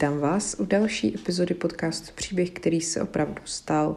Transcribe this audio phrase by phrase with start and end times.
[0.00, 3.96] Vítám vás u další epizody podcastu Příběh, který se opravdu stal.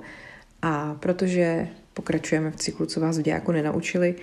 [0.62, 4.16] A protože pokračujeme v cyklu, co vás v dějáku nenaučili,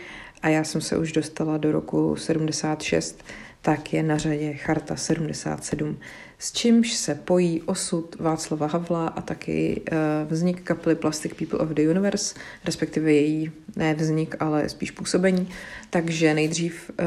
[0.42, 3.24] a já jsem se už dostala do roku 76,
[3.62, 5.98] tak je na řadě Charta 77,
[6.38, 9.96] s čímž se pojí osud Václava Havla a taky uh,
[10.32, 12.34] vznik kapely Plastic People of the Universe,
[12.64, 15.48] respektive její ne vznik, ale spíš působení.
[15.90, 17.06] Takže nejdřív uh,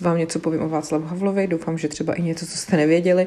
[0.00, 3.26] vám něco povím o Václavu Havlovi, doufám, že třeba i něco, co jste nevěděli,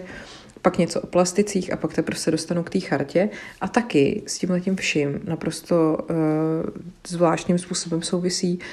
[0.61, 3.29] pak něco o plasticích a pak teprve se dostanu k té chartě.
[3.61, 6.15] A taky s tím letím vším naprosto uh,
[7.07, 8.63] zvláštním způsobem souvisí uh,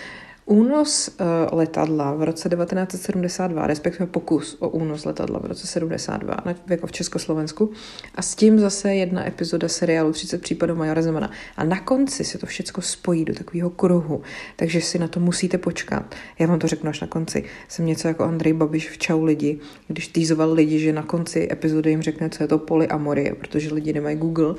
[0.49, 6.37] Únos uh, letadla v roce 1972, respektive pokus o únos letadla v roce 72,
[6.71, 7.71] jako v Československu,
[8.15, 11.31] a s tím zase jedna epizoda seriálu 30 případů Majora Zemana.
[11.57, 14.23] A na konci se to všechno spojí do takového kruhu,
[14.57, 16.15] takže si na to musíte počkat.
[16.39, 17.45] Já vám to řeknu až na konci.
[17.69, 21.91] Jsem něco jako Andrej Babiš v Čau lidi, když týzoval lidi, že na konci epizody
[21.91, 24.55] jim řekne, co je to polyamorie, protože lidi nemají Google.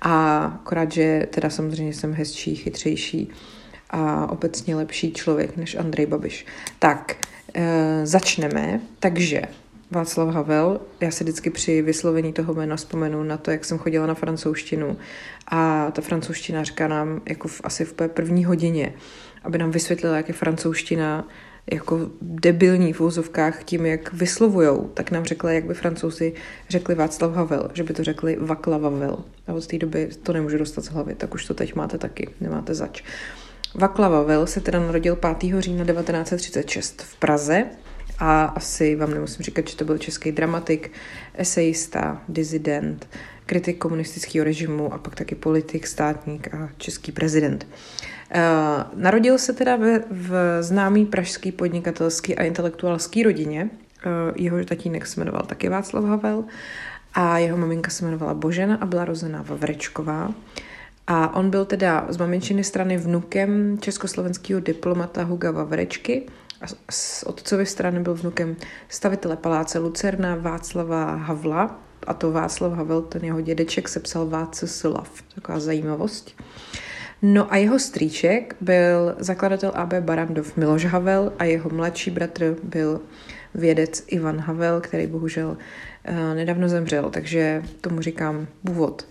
[0.00, 3.32] A akorát, že teda samozřejmě jsem hezčí, chytřejší,
[3.96, 6.46] a obecně lepší člověk než Andrej Babiš.
[6.78, 7.16] Tak,
[7.54, 8.80] e, začneme.
[9.00, 9.42] Takže
[9.90, 14.06] Václav Havel, já se vždycky při vyslovení toho jména vzpomenu na to, jak jsem chodila
[14.06, 14.96] na francouzštinu
[15.48, 18.92] a ta francouzštinářka nám jako v, asi v první hodině,
[19.44, 21.28] aby nám vysvětlila, jak je francouzština
[21.72, 26.34] jako debilní v úzovkách tím, jak vyslovujou, tak nám řekla, jak by francouzi
[26.68, 29.18] řekli Václav Havel, že by to řekli Vakla Havel.
[29.46, 32.28] A od té doby to nemůžu dostat z hlavy, tak už to teď máte taky,
[32.40, 33.02] nemáte zač.
[33.78, 35.36] Václav Havel se teda narodil 5.
[35.58, 37.64] října 1936 v Praze
[38.18, 40.92] a asi vám nemusím říkat, že to byl český dramatik,
[41.34, 43.08] esejista, dizident,
[43.46, 47.66] kritik komunistického režimu a pak taky politik, státník a český prezident.
[48.34, 53.70] Uh, narodil se teda ve, v známý pražský podnikatelský a intelektuálský rodině.
[54.06, 56.44] Uh, jeho tatínek se jmenoval taky Václav Havel
[57.14, 60.34] a jeho maminka se jmenovala Božena a byla rozená Vavrečková.
[61.06, 66.26] A on byl teda z maminčiny strany vnukem československého diplomata Huga Vavrečky
[66.60, 68.56] a z otcovy strany byl vnukem
[68.88, 75.22] stavitele paláce Lucerna Václava Havla, a to Václav Havel, ten jeho dědeček, se psal Václav,
[75.34, 76.42] taková zajímavost.
[77.22, 83.00] No a jeho strýček byl zakladatel AB Barandov Miloš Havel a jeho mladší bratr byl
[83.54, 89.06] vědec Ivan Havel, který bohužel uh, nedávno zemřel, takže tomu říkám původ.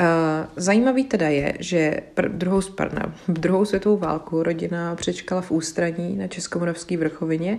[0.00, 6.16] Eh, zajímavý teda je, že pr- druhou, sparna, druhou světovou válku rodina přečkala v ústraní
[6.16, 7.58] na Českomoravský vrchovině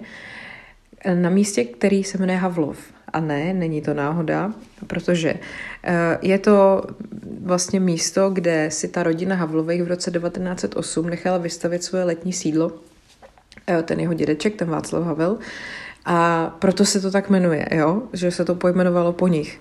[1.06, 2.78] eh, na místě, který se jmenuje Havlov.
[3.14, 4.54] A ne, není to náhoda,
[4.88, 5.34] protože
[5.84, 6.84] eh, je to
[7.42, 12.72] vlastně místo, kde si ta rodina Havlových v roce 1908 nechala vystavit svoje letní sídlo,
[13.84, 15.38] ten jeho dědeček, ten Václav Havel,
[16.06, 18.02] a proto se to tak jmenuje, jo?
[18.14, 19.60] že se to pojmenovalo po nich.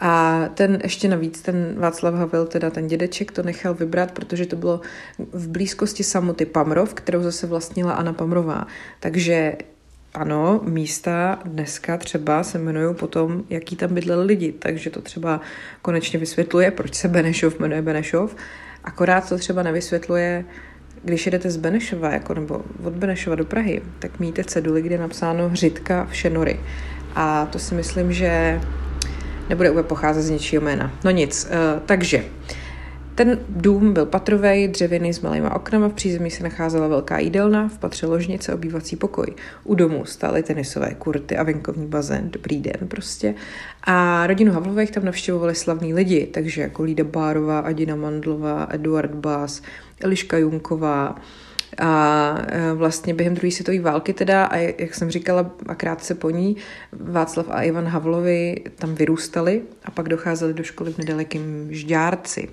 [0.00, 4.56] A ten ještě navíc, ten Václav Havel, teda ten dědeček, to nechal vybrat, protože to
[4.56, 4.80] bylo
[5.32, 8.66] v blízkosti samoty Pamrov, kterou zase vlastnila Anna Pamrová.
[9.00, 9.56] Takže
[10.14, 15.40] ano, místa dneska třeba se jmenují potom, jaký tam bydleli lidi, takže to třeba
[15.82, 18.36] konečně vysvětluje, proč se Benešov jmenuje Benešov.
[18.84, 20.44] Akorát to třeba nevysvětluje,
[21.04, 25.00] když jedete z Benešova, jako, nebo od Benešova do Prahy, tak míte ceduly, kde je
[25.00, 26.60] napsáno Hřitka v Šenory.
[27.14, 28.60] A to si myslím, že
[29.50, 30.92] nebude úplně pocházet z něčího jména.
[31.04, 32.24] No nic, uh, takže
[33.14, 37.78] ten dům byl patrový, dřevěný s malýma oknama, v přízemí se nacházela velká jídelna, v
[37.78, 39.26] patře ložnice, obývací pokoj.
[39.64, 43.34] U domu stály tenisové kurty a venkovní bazén, dobrý den prostě.
[43.84, 49.62] A rodinu Havlových tam navštěvovali slavní lidi, takže jako Lída Bárová, Adina Mandlová, Eduard Bás,
[50.00, 51.16] Eliška Junková,
[51.78, 56.30] a e, vlastně během druhé světové války teda, a jak jsem říkala, a krátce po
[56.30, 56.56] ní,
[56.92, 62.48] Václav a Ivan Havlovi tam vyrůstali a pak docházeli do školy v nedalekém Žďárci.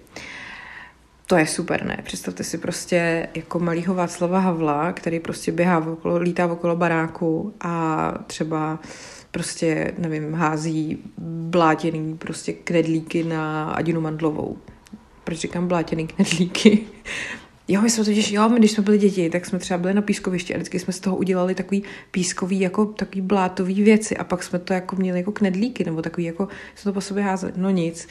[1.27, 1.97] To je super, ne?
[2.03, 8.13] Představte si prostě jako malýho Václava Havla, který prostě běhá okolo, lítá okolo baráku a
[8.27, 8.80] třeba
[9.31, 11.03] prostě, nevím, hází
[11.50, 14.57] blátěný prostě knedlíky na Adinu Mandlovou.
[15.24, 16.88] Proč říkám blátěný knedlíky?
[17.68, 20.02] Jo, my jsme totiž, jo, my když jsme byli děti, tak jsme třeba byli na
[20.02, 24.44] pískovišti a vždycky jsme z toho udělali takový pískový, jako takový blátový věci a pak
[24.44, 27.54] jsme to jako měli jako knedlíky nebo takový jako, jsme to po sobě házeli.
[27.56, 28.08] No nic,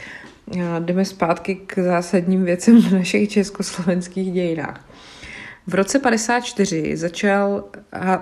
[0.79, 4.85] jdeme zpátky k zásadním věcem v našich československých dějinách.
[5.69, 7.65] V roce 54 začal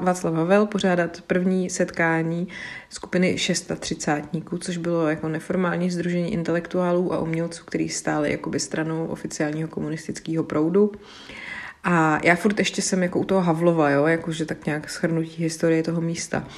[0.00, 2.49] Václav Havel pořádat první setkání
[2.91, 4.23] skupiny 630,
[4.61, 10.93] což bylo jako neformální združení intelektuálů a umělců, který stáli jakoby stranou oficiálního komunistického proudu.
[11.85, 15.82] A já furt ještě jsem jako u toho Havlova, jo, jakože tak nějak schrnutí historie
[15.82, 16.49] toho místa.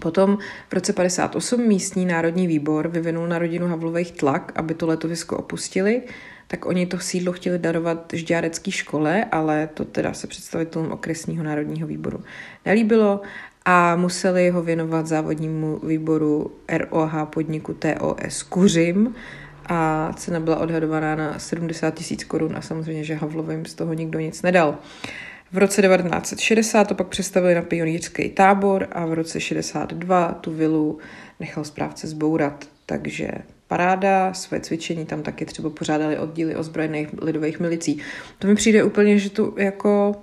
[0.00, 0.38] Potom
[0.68, 6.02] v roce 58 místní národní výbor vyvinul na rodinu Havlových tlak, aby to letovisko opustili,
[6.46, 11.88] tak oni to sídlo chtěli darovat žďárecký škole, ale to teda se představitelům okresního národního
[11.88, 12.24] výboru
[12.66, 13.20] nelíbilo
[13.64, 19.14] a museli ho věnovat závodnímu výboru ROH podniku TOS Kuřim
[19.68, 24.18] a cena byla odhadovaná na 70 tisíc korun a samozřejmě, že Havlovým z toho nikdo
[24.18, 24.78] nic nedal.
[25.52, 30.98] V roce 1960 to pak přestavili na pionýrský tábor a v roce 62 tu vilu
[31.40, 32.64] nechal správce zbourat.
[32.86, 33.28] Takže
[33.68, 37.98] paráda, své cvičení tam taky třeba pořádali oddíly ozbrojených lidových milicí.
[38.38, 40.14] To mi přijde úplně, že tu jako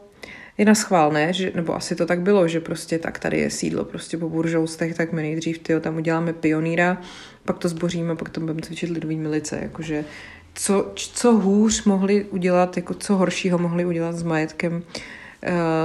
[0.57, 1.33] je na schvál, ne?
[1.33, 4.95] Že, nebo asi to tak bylo, že prostě tak tady je sídlo prostě po buržoustech,
[4.95, 7.01] tak my nejdřív tyjo, tam uděláme pionýra,
[7.45, 10.05] pak to zboříme, pak tam budeme cvičit lidový milice, jakože
[10.53, 14.81] co, co hůř mohli udělat, jako co horšího mohli udělat s majetkem uh,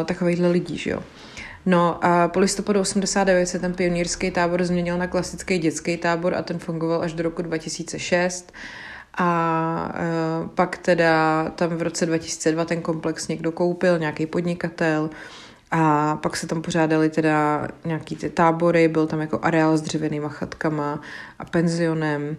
[0.05, 1.03] takovýchhle lidí, že jo.
[1.67, 6.43] No a po listopadu 89 se ten pionýrský tábor změnil na klasický dětský tábor a
[6.43, 8.53] ten fungoval až do roku 2006.
[9.19, 15.11] A e, pak teda tam v roce 2002 ten komplex někdo koupil, nějaký podnikatel,
[15.71, 20.29] a pak se tam pořádali teda nějaký ty tábory, byl tam jako areál s dřevěnýma
[20.29, 21.01] chatkama
[21.39, 22.37] a penzionem.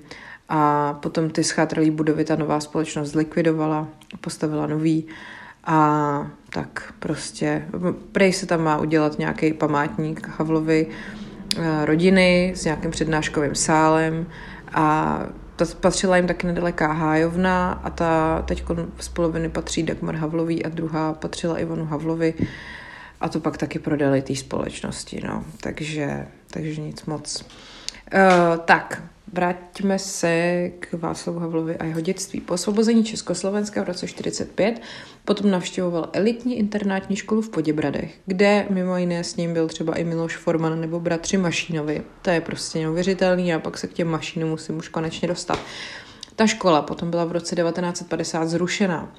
[0.50, 3.88] A potom ty schátralý budovy ta nová společnost zlikvidovala,
[4.21, 5.07] postavila nový
[5.67, 7.65] a tak prostě,
[8.11, 10.87] prej se tam má udělat nějaký památník Havlovi
[11.57, 14.25] e, rodiny s nějakým přednáškovým sálem
[14.73, 15.19] a
[15.55, 18.63] ta patřila jim taky nedaleká Hájovna a ta teď
[18.99, 22.33] z poloviny patří Dagmar Havlový a druhá patřila Ivanu Havlovi
[23.21, 25.45] a to pak taky prodali té společnosti, no.
[25.61, 27.45] Takže, takže nic moc.
[28.13, 32.42] Uh, tak, Vraťme se k Václavu Havlovi a jeho dětství.
[32.42, 34.81] Po osvobození Československa v roce 1945
[35.25, 40.04] potom navštěvoval elitní internátní školu v Poděbradech, kde mimo jiné s ním byl třeba i
[40.04, 42.01] Miloš Forman nebo bratři Mašínovi.
[42.21, 45.60] To je prostě neuvěřitelný a pak se k těm Mašínům musím už konečně dostat.
[46.36, 49.15] Ta škola potom byla v roce 1950 zrušena.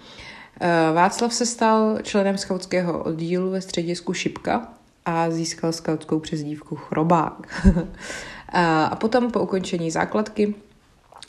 [0.61, 4.69] Eh, Václav se stal členem skautského oddílu ve středisku Šipka
[5.05, 7.65] a získal skautskou přezdívku Chrobák.
[8.53, 10.55] A potom po ukončení základky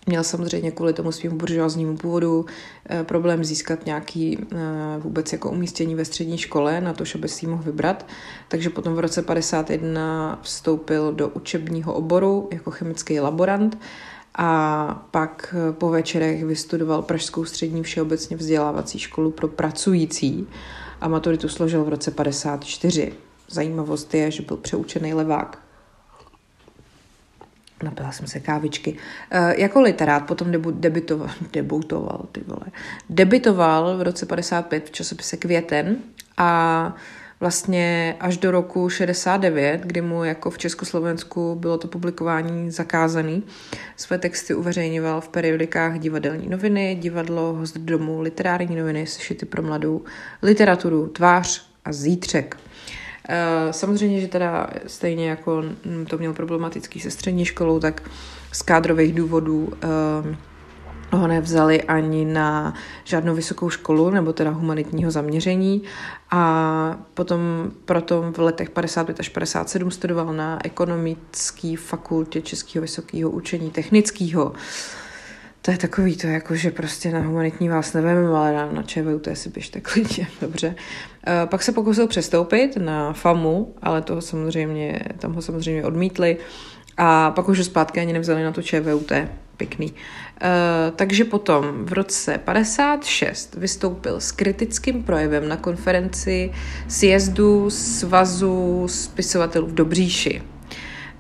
[0.10, 2.46] Měl samozřejmě kvůli tomu svým buržoaznímu původu
[2.90, 4.58] eh, problém získat nějaký eh,
[5.00, 8.06] vůbec jako umístění ve střední škole, na to, aby si mohl vybrat.
[8.48, 13.78] Takže potom v roce 51 vstoupil do učebního oboru jako chemický laborant
[14.36, 20.48] a pak eh, po večerech vystudoval Pražskou střední všeobecně vzdělávací školu pro pracující
[21.02, 23.14] a maturitu složil v roce 54.
[23.50, 25.69] Zajímavost je, že byl přeučený levák.
[27.84, 28.98] Napila jsem se kávičky.
[29.32, 32.66] E, jako literát potom debu, debitoval, debutoval, ty vole,
[33.10, 35.98] debitoval v roce 55 v časopise Květen
[36.38, 36.96] a
[37.40, 43.42] vlastně až do roku 69, kdy mu jako v Československu bylo to publikování zakázané,
[43.96, 50.04] své texty uveřejňoval v periodikách Divadelní noviny, divadlo, host domu, literární noviny, sešity pro mladou
[50.44, 52.58] literaturu, tvář a zítřek.
[53.32, 55.64] Eh, samozřejmě, že teda stejně jako
[56.08, 58.10] to měl problematický se střední školou, tak
[58.52, 62.74] z kádrových důvodů eh, ho nevzali ani na
[63.04, 65.84] žádnou vysokou školu, nebo teda humanitního zaměření.
[66.32, 67.40] A potom
[67.86, 74.54] proto v letech 55 až 57 studoval na ekonomické fakultě Českého vysokého učení technického
[75.70, 79.28] to je takový to, jako že prostě na humanitní vás nevím, ale na, na ČVUT
[79.34, 80.68] si běžte klidně, dobře.
[80.68, 86.38] Uh, pak se pokusil přestoupit na FAMu, ale toho samozřejmě, tam ho samozřejmě odmítli
[86.98, 89.12] a pak už ho zpátky ani nevzali na to ČVUT,
[89.58, 89.92] pěkný.
[89.92, 89.98] Uh,
[90.96, 96.52] takže potom v roce 56 vystoupil s kritickým projevem na konferenci
[96.88, 100.42] sjezdu Svazu spisovatelů v Dobříši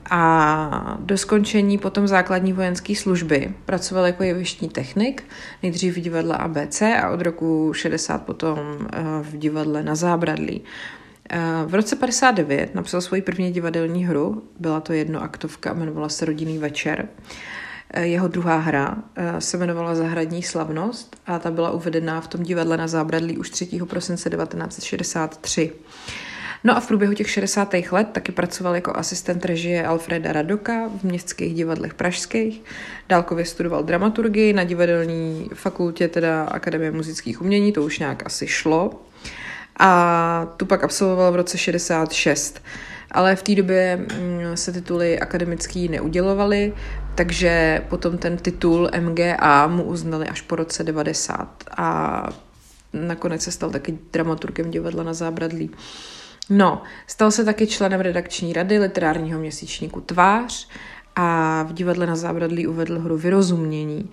[0.10, 5.24] a do skončení potom základní vojenské služby pracoval jako jevištní technik,
[5.63, 8.60] nejdřív v divadle ABC a od roku 60 potom
[8.94, 10.62] eh, v divadle na Zábradlí.
[11.30, 16.58] Eh, v roce 59 napsal svoji první divadelní hru, byla to jednoaktovka, jmenovala se Rodinný
[16.58, 17.08] večer.
[17.94, 18.98] Eh, jeho druhá hra
[19.39, 23.86] se jmenovala Zahradní slavnost a ta byla uvedená v tom divadle na Zábradlí už 3.
[23.86, 25.72] prosince 1963.
[26.63, 27.74] No a v průběhu těch 60.
[27.92, 32.62] let taky pracoval jako asistent režie Alfreda Radoka v městských divadlech pražských.
[33.10, 39.01] Dálkově studoval dramaturgii na divadelní fakultě, teda Akademie muzických umění, to už nějak asi šlo.
[39.80, 42.62] A tu pak absolvoval v roce 66
[43.12, 46.74] ale v té době mm, se tituly akademický neudělovaly,
[47.16, 52.30] takže potom ten titul MGA mu uznali až po roce 90 a
[52.94, 55.72] nakonec se stal taky dramaturgem divadla na Zábradlí.
[56.50, 60.68] No, stal se taky členem redakční rady literárního měsíčníku Tvář
[61.15, 64.10] a v divadle na Zábradlí uvedl hru Vyrozumění.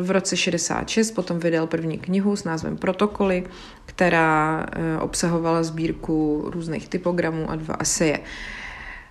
[0.00, 3.44] V roce 66 potom vydal první knihu s názvem Protokoly,
[3.86, 8.20] která eh, obsahovala sbírku různých typogramů a dva eseje.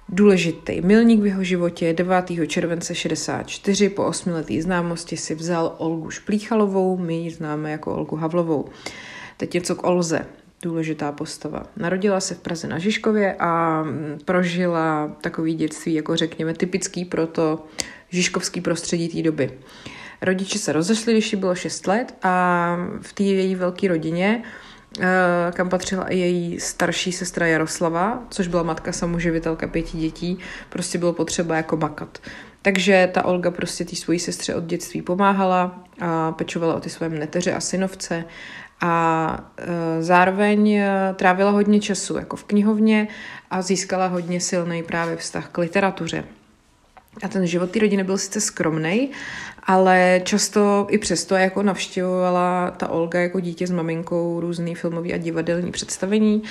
[0.10, 2.26] Důležitý milník v jeho životě 9.
[2.48, 8.70] července 64 po osmiletý známosti si vzal Olgu Šplíchalovou, my ji známe jako Olgu Havlovou.
[9.38, 10.26] Teď něco k Olze
[10.66, 11.64] důležitá postava.
[11.78, 13.84] Narodila se v Praze na Žižkově a
[14.26, 17.66] prožila takový dětství, jako řekněme, typický pro to
[18.10, 19.52] žižkovský prostředí té doby.
[20.22, 24.44] Rodiče se rozešli, když jí bylo 6 let a v té její velké rodině
[25.00, 25.06] eh,
[25.54, 30.38] kam patřila i její starší sestra Jaroslava, což byla matka samoživitelka pěti dětí,
[30.70, 32.20] prostě bylo potřeba jako makat.
[32.62, 37.10] Takže ta Olga prostě té svojí sestře od dětství pomáhala a pečovala o ty své
[37.10, 38.26] neteře a synovce
[38.82, 43.08] a e, zároveň e, trávila hodně času jako v knihovně
[43.52, 46.24] a získala hodně silný právě vztah k literatuře.
[47.24, 49.12] A ten život té rodiny byl sice skromný,
[49.64, 55.18] ale často i přesto jako navštěvovala ta Olga jako dítě s maminkou různý filmový a
[55.18, 56.44] divadelní představení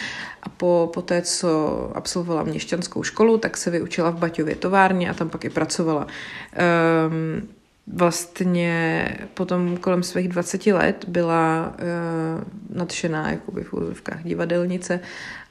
[0.43, 5.14] a po, po té, co absolvovala měšťanskou školu, tak se vyučila v Baťově továrně a
[5.14, 6.07] tam pak i pracovala.
[7.09, 7.49] Um,
[7.87, 15.00] vlastně potom kolem svých 20 let byla uh, nadšená jakoby v úzovkách divadelnice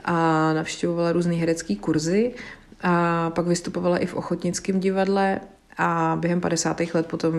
[0.05, 0.13] a
[0.53, 2.33] navštěvovala různé herecké kurzy
[2.81, 5.39] a pak vystupovala i v ochotnickém divadle
[5.77, 6.81] a během 50.
[6.93, 7.33] let potom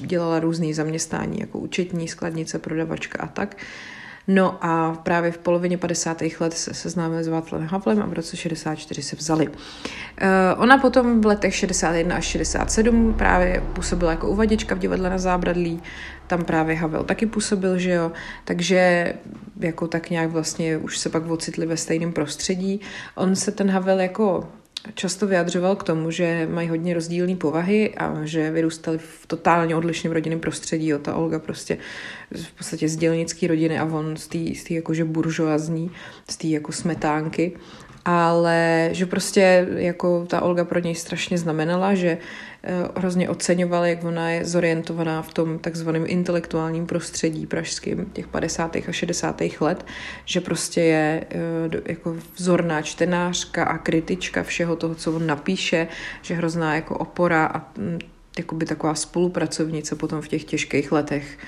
[0.00, 3.56] dělala různé zaměstnání, jako účetní, skladnice, prodavačka a tak.
[4.28, 6.22] No a právě v polovině 50.
[6.40, 9.48] let se seznámili s Václavem Havlem a v roce 64 se vzali.
[9.48, 9.54] Uh,
[10.56, 15.82] ona potom v letech 61 až 67 právě působila jako uvaděčka v divadle na Zábradlí,
[16.26, 18.12] tam právě Havel taky působil, že jo,
[18.44, 19.14] takže
[19.60, 22.80] jako tak nějak vlastně už se pak ocitli ve stejném prostředí.
[23.14, 24.48] On se ten Havel jako
[24.94, 30.12] často vyjadřoval k tomu, že mají hodně rozdílné povahy a že vyrůstali v totálně odlišném
[30.12, 30.88] rodinném prostředí.
[30.88, 30.98] Jo.
[30.98, 31.78] Ta Olga prostě
[32.32, 35.90] v podstatě z dělnické rodiny a on z té jakože buržoazní,
[36.30, 37.52] z té jako smetánky
[38.04, 42.18] ale že prostě jako ta Olga pro něj strašně znamenala, že
[42.96, 48.76] hrozně oceňoval, jak ona je zorientovaná v tom takzvaném intelektuálním prostředí pražským těch 50.
[48.76, 49.42] a 60.
[49.60, 49.86] let,
[50.24, 51.38] že prostě je eh,
[51.86, 55.88] jako vzorná čtenářka a kritička všeho toho, co on napíše,
[56.22, 57.98] že hrozná jako opora a hm,
[58.38, 61.38] jakoby taková spolupracovnice potom v těch těžkých letech.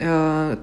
[0.00, 0.06] Eh,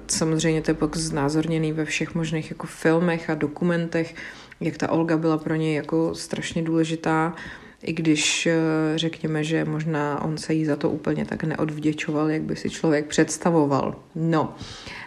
[0.06, 4.14] samozřejmě to je pak znázorněný ve všech možných jako filmech a dokumentech,
[4.60, 7.34] jak ta Olga byla pro něj jako strašně důležitá,
[7.82, 8.58] i když eh,
[8.96, 13.06] řekněme, že možná on se jí za to úplně tak neodvděčoval, jak by si člověk
[13.06, 13.96] představoval.
[14.14, 14.54] No,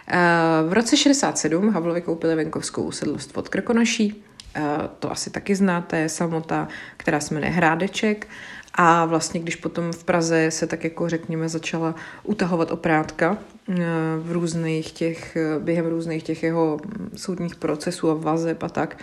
[0.08, 0.18] eh,
[0.68, 4.24] v roce 67 Havlovi koupili venkovskou usedlost pod Krkonoší,
[4.56, 4.62] eh,
[4.98, 8.28] to asi taky znáte, samota, která se jmenuje Hrádeček.
[8.78, 13.38] A vlastně, když potom v Praze se tak jako řekněme začala utahovat oprátka
[14.18, 16.80] v různých těch, během různých těch jeho
[17.16, 18.96] soudních procesů a vazeb a tak,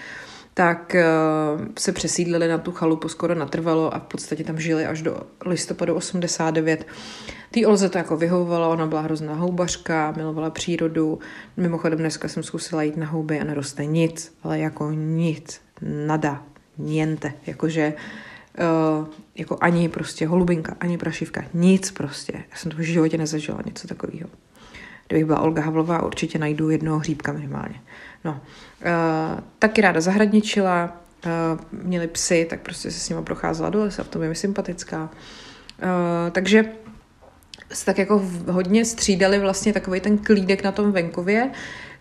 [0.53, 5.01] tak uh, se přesídlili na tu chalupu skoro natrvalo a v podstatě tam žili až
[5.01, 6.87] do listopadu 89.
[7.51, 11.19] Tý Olze to jako vyhovovalo, ona byla hrozná houbařka, milovala přírodu.
[11.57, 16.43] Mimochodem dneska jsem zkusila jít na houby a neroste nic, ale jako nic, nada,
[16.77, 17.93] niente, jakože
[18.99, 22.33] uh, jako ani prostě holubinka, ani prašivka, nic prostě.
[22.51, 24.29] Já jsem to v životě nezažila, něco takového.
[25.07, 27.81] Kdybych byla Olga Havlová, určitě najdu jednoho hříbka minimálně.
[28.25, 28.41] No,
[28.85, 34.03] uh, taky ráda zahradničila, uh, měli psy, tak prostě se s nimi procházela do lesa,
[34.03, 35.03] v tom je mi sympatická.
[35.03, 35.89] Uh,
[36.31, 36.65] takže
[37.73, 41.49] se tak jako hodně střídali vlastně takový ten klídek na tom venkově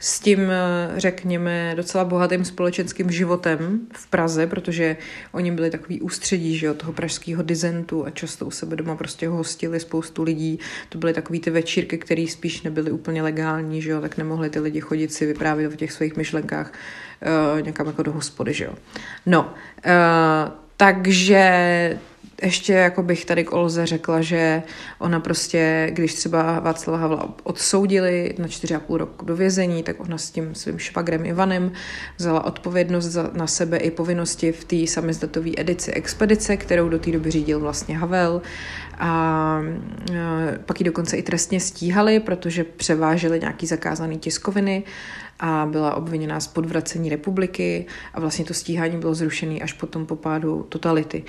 [0.04, 0.52] s tím,
[0.97, 4.97] řekněme, docela bohatým společenským životem v Praze, protože
[5.32, 9.28] oni byli takový ústředí, že jo, toho pražského dizentu a často u sebe doma prostě
[9.28, 10.59] hostili spoustu lidí.
[10.88, 14.61] To byly takový ty večírky, které spíš nebyly úplně legální, že jo, tak nemohli ty
[14.61, 16.73] lidi chodit si vyprávět o těch svých myšlenkách
[17.54, 18.75] uh, někam jako do hospody, že jo.
[19.26, 21.99] No, uh, takže
[22.42, 24.62] ještě jako bych tady k Olze řekla, že
[24.99, 30.30] ona prostě, když třeba Václava Havla odsoudili na 4,5 roku do vězení, tak ona s
[30.30, 31.72] tím svým švagrem Ivanem
[32.16, 37.11] vzala odpovědnost za, na sebe i povinnosti v té samizdatové edici Expedice, kterou do té
[37.11, 38.42] doby řídil vlastně Havel
[38.99, 39.61] a
[40.66, 44.82] pak ji dokonce i trestně stíhali, protože převáželi nějaký zakázaný tiskoviny
[45.40, 50.16] a byla obviněná z podvracení republiky a vlastně to stíhání bylo zrušené až potom po
[50.16, 51.25] pádu totality.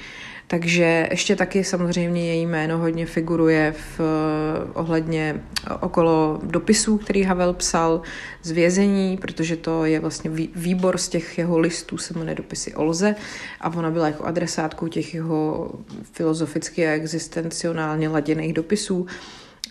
[0.53, 4.01] Takže ještě taky samozřejmě její jméno hodně figuruje v
[4.73, 5.43] ohledně
[5.81, 8.01] okolo dopisů, který Havel psal
[8.43, 13.15] z vězení, protože to je vlastně výbor z těch jeho listů, se jmenuje dopisy Olze
[13.61, 15.71] a ona byla jako adresátkou těch jeho
[16.11, 19.07] filozoficky a existencionálně laděných dopisů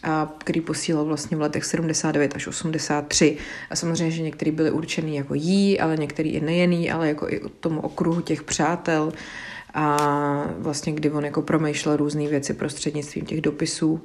[0.02, 3.36] a který posílal vlastně v letech 79 až 83.
[3.70, 7.40] A samozřejmě, že některý byly určený jako jí, ale některý i nejený, ale jako i
[7.60, 9.12] tomu okruhu těch přátel
[9.74, 9.96] a
[10.58, 14.02] vlastně kdy on jako promýšlel různé věci prostřednictvím těch dopisů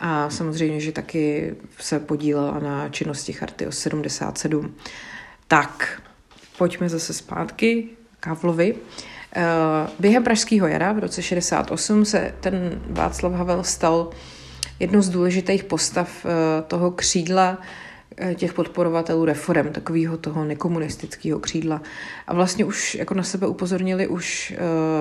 [0.00, 4.74] a samozřejmě, že taky se podílela na činnosti Charty o 77.
[5.48, 6.02] Tak,
[6.58, 7.88] pojďme zase zpátky
[8.20, 8.74] k Havlovi.
[9.36, 9.42] Eh,
[9.98, 14.10] během Pražského jara v roce 68 se ten Václav Havel stal
[14.80, 17.58] jednou z důležitých postav eh, toho křídla
[18.34, 21.82] těch podporovatelů reform, takového toho nekomunistického křídla.
[22.26, 24.58] A vlastně už jako na sebe upozornili už eh,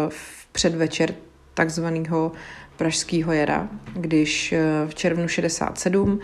[0.10, 1.14] v předvečer
[1.54, 2.32] takzvaného
[2.78, 4.54] pražského jara, když
[4.88, 6.20] v červnu 67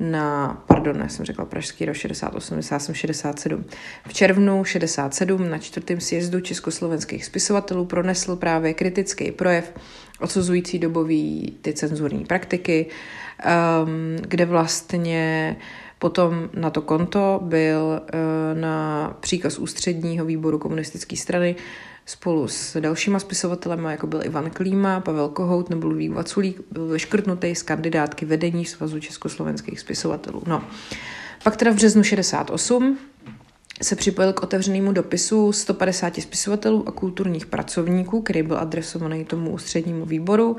[0.00, 3.64] na, pardon, já jsem řekla pražský rok 68, já jsem 67.
[4.08, 9.72] V červnu 67 na čtvrtém sjezdu československých spisovatelů pronesl právě kritický projev
[10.20, 15.56] odsuzující dobový ty cenzurní praktiky, um, kde vlastně
[15.98, 21.56] Potom na to konto byl uh, na příkaz ústředního výboru komunistické strany
[22.06, 27.54] spolu s dalšíma spisovatelemi, jako byl Ivan Klíma, Pavel Kohout nebo Ludvík Vaculík, byl vyškrtnutý
[27.54, 30.42] z kandidátky vedení Svazu československých spisovatelů.
[30.46, 30.64] No.
[31.44, 32.98] Pak teda v březnu 68
[33.82, 40.06] se připojil k otevřenému dopisu 150 spisovatelů a kulturních pracovníků, který byl adresovaný tomu ústřednímu
[40.06, 40.56] výboru.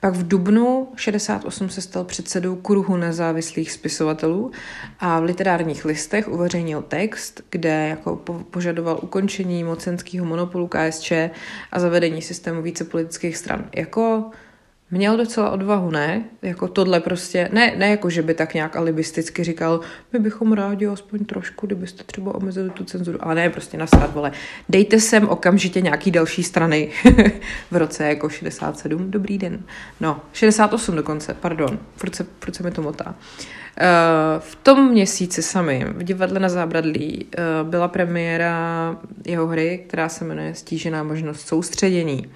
[0.00, 4.50] Pak v dubnu 68 se stal předsedou kruhu nezávislých spisovatelů
[5.00, 8.16] a v literárních listech uveřejnil text, kde jako
[8.50, 11.12] požadoval ukončení mocenského monopolu KSČ
[11.72, 13.64] a zavedení systému více politických stran.
[13.76, 14.30] Jako
[14.90, 16.24] Měl docela odvahu, ne?
[16.42, 19.80] Jako tohle prostě, ne, ne jako, že by tak nějak alibisticky říkal,
[20.12, 24.32] my bychom rádi aspoň trošku, kdybyste třeba omezili tu cenzuru, ale ne, prostě nasrat, vole.
[24.68, 26.90] Dejte sem okamžitě nějaký další strany
[27.70, 29.62] v roce jako 67, dobrý den.
[30.00, 33.04] No, 68 dokonce, pardon, proč se, proč se mi to motá.
[33.06, 33.14] Uh,
[34.38, 40.24] v tom měsíci sami v divadle na Zábradlí uh, byla premiéra jeho hry, která se
[40.24, 42.26] jmenuje Stížená možnost soustředění.
[42.26, 42.32] Uh,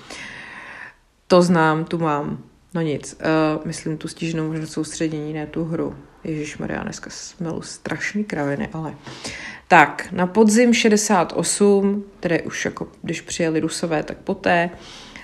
[1.30, 2.38] to znám, tu mám.
[2.74, 5.96] No nic, uh, myslím tu stížnou možnost soustředění, ne tu hru.
[6.24, 8.94] Ježíš Maria, dneska smelu strašný kraviny, ale...
[9.68, 14.70] Tak, na podzim 68, tedy už jako když přijeli Rusové, tak poté,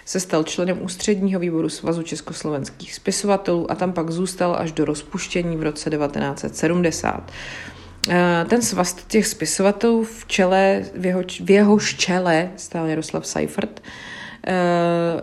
[0.05, 5.57] se stal členem ústředního výboru Svazu československých spisovatelů a tam pak zůstal až do rozpuštění
[5.57, 7.33] v roce 1970.
[8.09, 13.83] Eh, ten svaz těch spisovatelů v čele, v jeho, v jeho čele stál Jaroslav Seifert,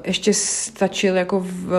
[0.03, 1.73] ještě stačil jako v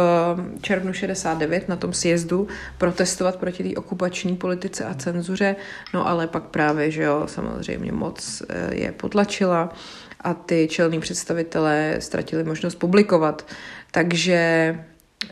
[0.61, 5.57] červnu 69 na tom sjezdu protestovat proti té okupační politice a cenzuře,
[5.94, 9.72] no ale pak právě, že jo, samozřejmě moc eh, je potlačila
[10.20, 13.46] a ty čelní představitelé ztratili možnost publikovat.
[13.90, 14.35] Takže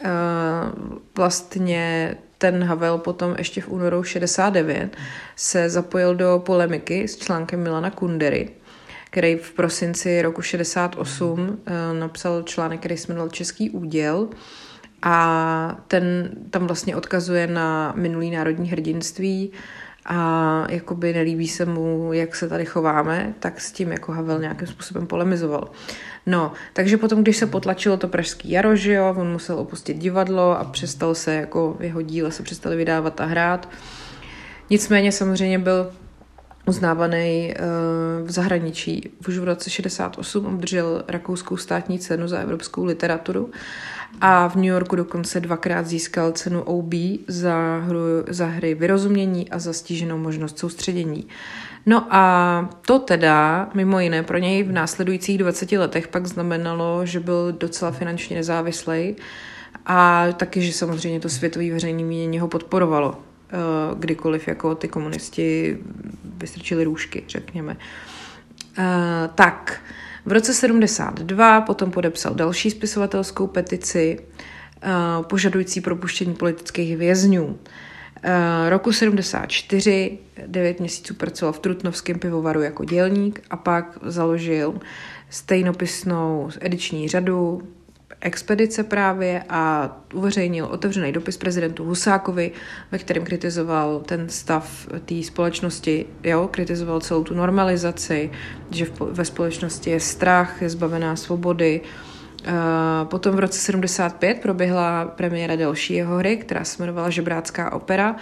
[0.04, 0.10] eh,
[1.16, 4.96] vlastně ten Havel potom ještě v únoru 69
[5.36, 8.50] se zapojil do polemiky s článkem Milana Kundery,
[9.12, 14.28] který v prosinci roku 68 eh, napsal článek, který se jmenoval Český úděl
[15.02, 19.52] a ten tam vlastně odkazuje na minulý národní hrdinství
[20.06, 24.68] a jakoby nelíbí se mu, jak se tady chováme, tak s tím jako Havel nějakým
[24.68, 25.70] způsobem polemizoval.
[26.26, 30.58] No, takže potom, když se potlačilo to pražský jaro, že jo, on musel opustit divadlo
[30.58, 33.68] a přestal se, jako jeho díla se přestali vydávat a hrát.
[34.70, 35.92] Nicméně samozřejmě byl
[36.66, 39.10] uznávaný uh, v zahraničí.
[39.28, 43.50] Už v roce 68 obdržel rakouskou státní cenu za evropskou literaturu
[44.20, 46.92] a v New Yorku dokonce dvakrát získal cenu OB
[47.28, 47.98] za, hru,
[48.28, 51.26] za hry vyrozumění a za stíženou možnost soustředění.
[51.86, 57.20] No a to teda, mimo jiné, pro něj v následujících 20 letech pak znamenalo, že
[57.20, 59.16] byl docela finančně nezávislý
[59.86, 63.31] a taky, že samozřejmě to světové veřejné mínění ho podporovalo.
[63.52, 65.78] Eh, kdykoliv jako ty komunisti
[66.24, 67.76] vystrčili růžky, řekněme.
[68.78, 68.84] Uh,
[69.34, 69.80] tak,
[70.24, 77.58] v roce 72 potom podepsal další spisovatelskou petici uh, požadující propuštění politických vězňů.
[78.68, 84.80] Roku 74 devět měsíců pracoval v Trutnovském pivovaru jako dělník a pak založil
[85.30, 87.62] stejnopisnou ediční řadu
[88.22, 92.52] expedice právě a uveřejnil otevřený dopis prezidentu Husákovi,
[92.92, 98.30] ve kterém kritizoval ten stav té společnosti, jo, kritizoval celou tu normalizaci,
[98.70, 101.80] že ve společnosti je strach, je zbavená svobody.
[103.04, 108.16] Potom v roce 75 proběhla premiéra další jeho hry, která se jmenovala Žebrácká opera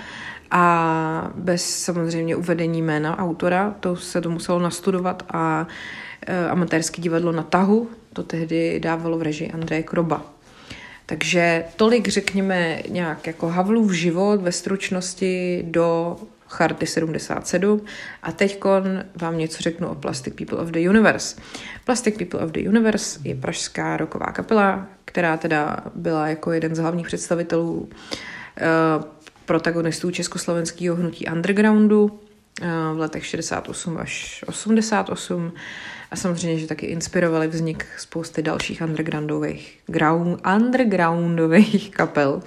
[0.51, 5.67] a bez samozřejmě uvedení jména autora, to se to muselo nastudovat a
[6.51, 10.27] amatérské divadlo na tahu, to tehdy dávalo v režii Andreje Kroba.
[11.07, 16.17] Takže tolik, řekněme, nějak jako Havlův život ve stručnosti do
[16.49, 17.81] Charty 77
[18.23, 18.65] a teď
[19.21, 21.41] vám něco řeknu o Plastic People of the Universe.
[21.85, 26.79] Plastic People of the Universe je pražská roková kapela, která teda byla jako jeden z
[26.79, 29.05] hlavních představitelů uh,
[29.47, 32.21] protagonistů československého hnutí undergroundu
[32.95, 35.53] v letech 68 až 88
[36.11, 42.43] a samozřejmě, že taky inspirovali vznik spousty dalších undergroundových, ground, undergroundových kapel.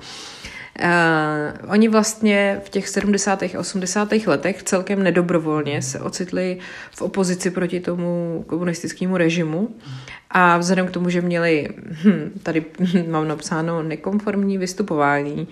[0.80, 3.44] Uh, oni vlastně v těch 70.
[3.44, 4.12] a 80.
[4.12, 6.58] letech celkem nedobrovolně se ocitli
[6.92, 9.76] v opozici proti tomu komunistickému režimu
[10.30, 11.70] a vzhledem k tomu, že měli,
[12.04, 12.66] hm, tady
[13.08, 15.48] mám napsáno nekonformní vystupování,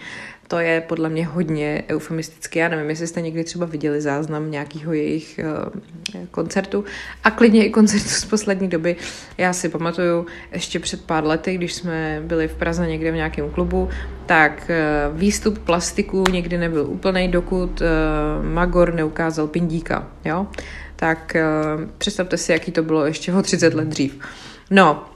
[0.52, 2.60] to je podle mě hodně eufemistické.
[2.60, 6.86] Já nevím, jestli jste někdy třeba viděli záznam nějakého jejich uh, koncertu
[7.24, 8.96] a klidně i koncertu z poslední doby.
[9.38, 13.50] Já si pamatuju ještě před pár lety, když jsme byli v Praze někde v nějakém
[13.50, 13.90] klubu,
[14.26, 14.70] tak
[15.12, 20.48] uh, výstup plastiku někdy nebyl úplný, dokud uh, Magor neukázal pindíka, jo?
[20.96, 21.38] Tak
[21.98, 24.20] představte si, jaký to bylo ještě o 30 let dřív.
[24.70, 25.11] No,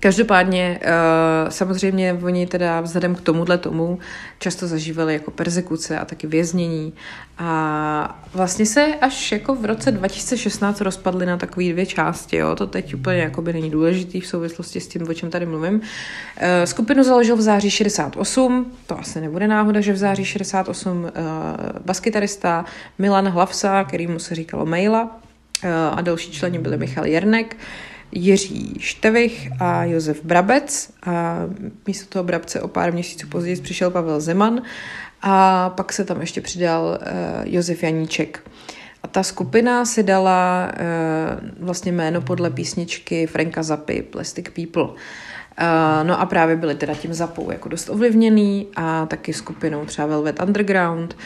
[0.00, 3.98] Každopádně uh, samozřejmě oni teda vzhledem k tomuhle tomu
[4.38, 6.92] často zažívali jako persekuce a taky věznění
[7.38, 12.54] a vlastně se až jako v roce 2016 rozpadly na takové dvě části, jo?
[12.54, 15.74] to teď úplně jako by není důležitý v souvislosti s tím, o čem tady mluvím.
[15.74, 15.80] Uh,
[16.64, 21.10] skupinu založil v září 68, to asi nebude náhoda, že v září 68 uh,
[21.84, 22.64] baskytarista
[22.98, 25.20] Milan Hlavsa, kterýmu se říkalo Maila
[25.92, 27.56] a další členi byli Michal Jernek,
[28.12, 31.38] Jiří Števich a Josef Brabec a
[31.86, 34.62] místo toho Brabce o pár měsíců později přišel Pavel Zeman
[35.22, 37.06] a pak se tam ještě přidal uh,
[37.44, 38.50] Josef Janíček.
[39.02, 44.82] A ta skupina si dala uh, vlastně jméno podle písničky Franka Zapy, Plastic People.
[44.82, 44.94] Uh,
[46.02, 50.42] no a právě byli teda tím Zapou jako dost ovlivněný a taky skupinou třeba Velvet
[50.42, 51.16] Underground.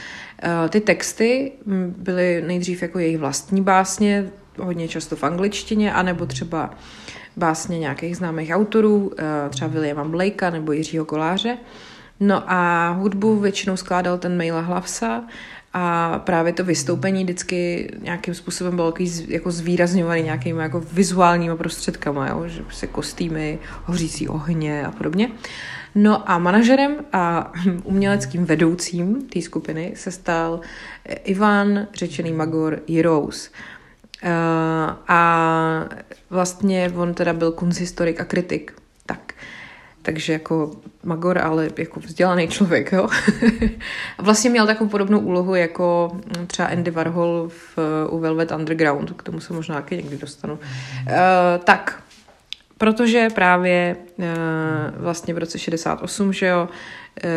[0.68, 1.52] Ty texty
[1.96, 6.70] byly nejdřív jako jejich vlastní básně, hodně často v angličtině, anebo třeba
[7.36, 11.58] básně nějakých známých autorů, eh, třeba Williama Blakea nebo Jiřího Koláře.
[12.20, 15.24] No a hudbu většinou skládal ten Maila Hlavsa
[15.72, 18.94] a právě to vystoupení vždycky nějakým způsobem bylo
[19.28, 22.42] jako zvýrazňovaný nějakými jako vizuálními prostředkama, jo?
[22.46, 25.30] že se kostýmy, hořící ohně a podobně.
[25.94, 27.52] No a manažerem a
[27.84, 30.60] uměleckým vedoucím té skupiny se stal
[31.24, 33.50] Ivan, řečený Magor Jirous.
[34.24, 35.88] Uh, a
[36.30, 38.72] vlastně on teda byl kunsthistorik a kritik.
[39.06, 39.32] Tak.
[40.02, 40.70] Takže jako
[41.02, 43.08] Magor, ale jako vzdělaný člověk, jo.
[44.18, 49.22] a vlastně měl takovou podobnou úlohu jako třeba Andy Warhol v, u Velvet Underground, k
[49.22, 50.54] tomu se možná taky někdy dostanu.
[50.54, 50.58] Uh,
[51.64, 52.02] tak,
[52.78, 54.24] protože právě uh,
[54.96, 56.68] vlastně v roce 68, že jo,
[57.24, 57.30] uh,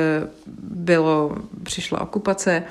[0.57, 2.63] bylo, přišla okupace,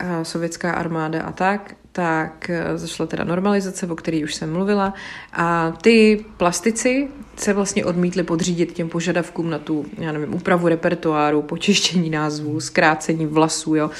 [0.00, 4.94] uh, sovětská armáda a tak, tak eh, zašla teda normalizace, o které už jsem mluvila.
[5.32, 11.42] A ty plastici se vlastně odmítli podřídit těm požadavkům na tu, já nevím, úpravu repertoáru,
[11.42, 13.90] počištění názvů, zkrácení vlasů, jo.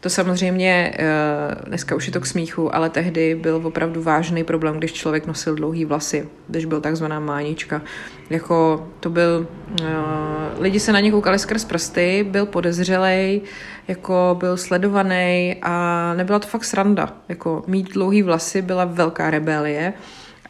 [0.00, 1.06] To samozřejmě, eh,
[1.66, 5.54] dneska už je to k smíchu, ale tehdy byl opravdu vážný problém, když člověk nosil
[5.54, 7.82] dlouhý vlasy, když byl takzvaná mánička.
[8.30, 9.46] Jako to byl,
[9.82, 9.86] eh,
[10.58, 13.40] lidi se na ně koukali skrz prsty, byl podezřelej,
[13.88, 17.14] jako byl sledovaný a nebyla to fakt sranda.
[17.28, 19.92] Jako mít dlouhý vlasy byla velká rebelie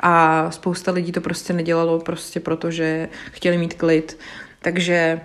[0.01, 4.19] a spousta lidí to prostě nedělalo prostě proto, že chtěli mít klid.
[4.63, 5.21] Takže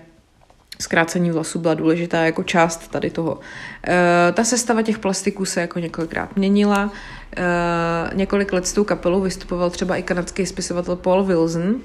[0.81, 3.39] zkrácení vlasů byla důležitá jako část tady toho.
[3.87, 6.91] E, ta sestava těch plastiků se jako několikrát měnila.
[7.37, 11.75] E, několik let s tou kapelou vystupoval třeba i kanadský spisovatel Paul Wilson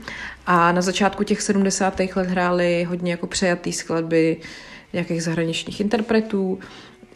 [0.46, 2.00] a na začátku těch 70.
[2.16, 4.36] let hráli hodně jako přejatý skladby
[4.94, 6.58] nějakých zahraničních interpretů.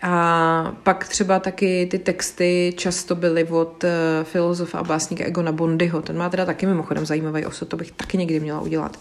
[0.02, 3.90] A pak třeba taky ty texty často byly od uh,
[4.24, 6.02] filozofa a básníka Egona Bondyho.
[6.02, 8.96] Ten má teda taky mimochodem zajímavý osud, to bych taky někdy měla udělat.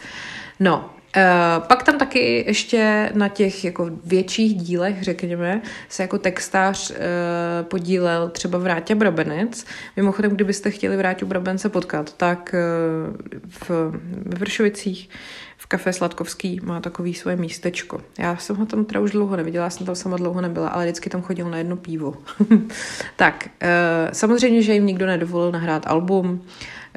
[0.60, 6.92] No, Uh, pak tam taky ještě na těch jako větších dílech, řekněme, se jako textář
[6.92, 6.96] uh,
[7.64, 9.66] podílel třeba Vrátě Brabenec.
[9.96, 13.16] Mimochodem, kdybyste chtěli Vráťu Brabence potkat, tak uh,
[13.48, 13.70] v,
[14.26, 15.10] v Vršovicích
[15.68, 18.02] kafe Sladkovský má takový svoje místečko.
[18.20, 20.86] Já jsem ho tam teda už dlouho neviděla, já jsem tam sama dlouho nebyla, ale
[20.86, 22.14] vždycky tam chodil na jedno pivo.
[23.16, 23.70] tak, uh,
[24.14, 26.42] samozřejmě, že jim nikdo nedovolil nahrát album,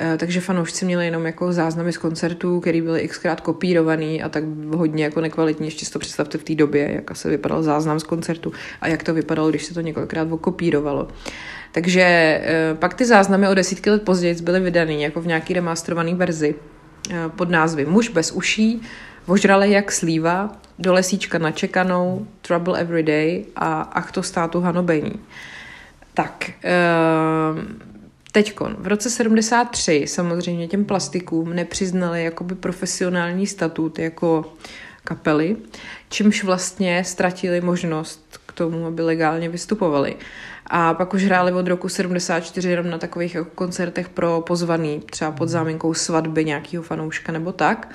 [0.02, 4.44] Eh, takže fanoušci měli jenom jako záznamy z koncertů, které byly xkrát kopírovaný a tak
[4.74, 5.66] hodně jako nekvalitní.
[5.66, 9.02] Ještě si to představte v té době, jak se vypadal záznam z koncertu a jak
[9.02, 11.08] to vypadalo, když se to několikrát okopírovalo.
[11.72, 16.14] Takže eh, pak ty záznamy o desítky let později byly vydaný jako v nějaký remasterované
[16.14, 16.79] verzi eh,
[17.36, 18.82] pod názvy Muž bez uší,
[19.26, 25.12] Vožrale jak slíva, do lesíčka načekanou, Trouble Every Day a Ach to státu hanobení.
[26.14, 26.50] Tak,
[28.32, 34.52] Teďkon, v roce 73 samozřejmě těm plastikům nepřiznali jakoby profesionální statut jako
[35.04, 35.56] kapely,
[36.08, 40.16] čímž vlastně ztratili možnost k tomu, aby legálně vystupovali.
[40.72, 45.32] A pak už hráli od roku 74 jenom na takových jako koncertech pro pozvaný, třeba
[45.32, 47.94] pod záminkou svatby nějakého fanouška nebo tak.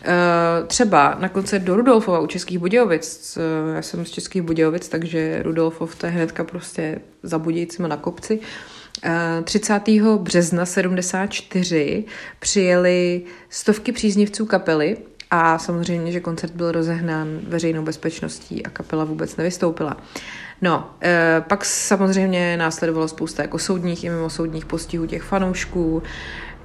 [0.00, 4.88] Uh, třeba na koncert do Rudolfova u Českých Budějovic, uh, já jsem z Českých Budějovic,
[4.88, 8.40] takže Rudolfov to je hnedka prostě za Budějcima na kopci,
[9.44, 9.80] 30.
[10.18, 12.04] března 74
[12.38, 14.96] přijeli stovky příznivců kapely
[15.30, 19.96] a samozřejmě, že koncert byl rozehnán veřejnou bezpečností a kapela vůbec nevystoupila.
[20.62, 26.02] No, e, pak samozřejmě následovalo spousta jako soudních i mimosoudních postihů těch fanoušků.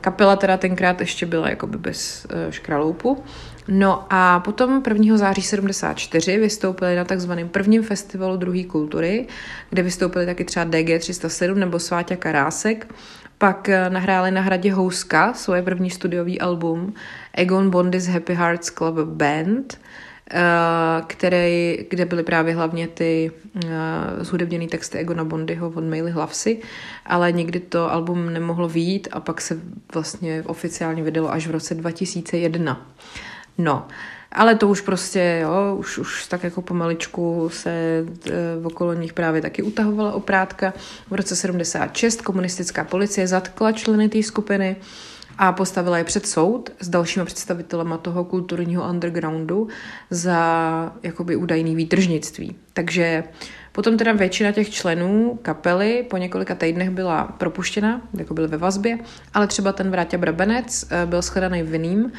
[0.02, 3.24] Kapela teda tenkrát ještě byla jakoby bez e, škraloupu.
[3.68, 5.18] No a potom 1.
[5.18, 9.28] září 74 vystoupili na takzvaném prvním festivalu druhé kultury,
[9.70, 12.88] kde vystoupili taky třeba DG 307 nebo Sváťa Karásek.
[13.38, 16.94] Pak eh, nahráli na hradě Houska svoje první studiový album
[17.34, 20.07] Egon Bondy's Happy Hearts Club Band, eh,
[21.08, 23.62] který, kde byly právě hlavně ty uh,
[24.20, 26.60] zhudebněné texty Egona Bondyho od Maily Hlavsy,
[27.06, 29.60] ale nikdy to album nemohlo výjít a pak se
[29.94, 32.88] vlastně oficiálně vydalo až v roce 2001.
[33.58, 33.88] No,
[34.32, 39.42] ale to už prostě, jo, už, už tak jako pomaličku se e, okolo nich právě
[39.42, 40.74] taky utahovala oprátka.
[41.10, 44.76] V roce 76 komunistická policie zatkla členy té skupiny
[45.38, 49.67] a postavila je před soud s dalšími představitelema toho kulturního undergroundu
[50.10, 52.56] za jakoby údajný výtržnictví.
[52.73, 53.23] Takže
[53.71, 59.00] potom teda většina těch členů kapely po několika týdnech byla propuštěna, jako byly ve vazbě,
[59.34, 62.12] ale třeba ten Vráťa Brabenec e, byl shledaný vinným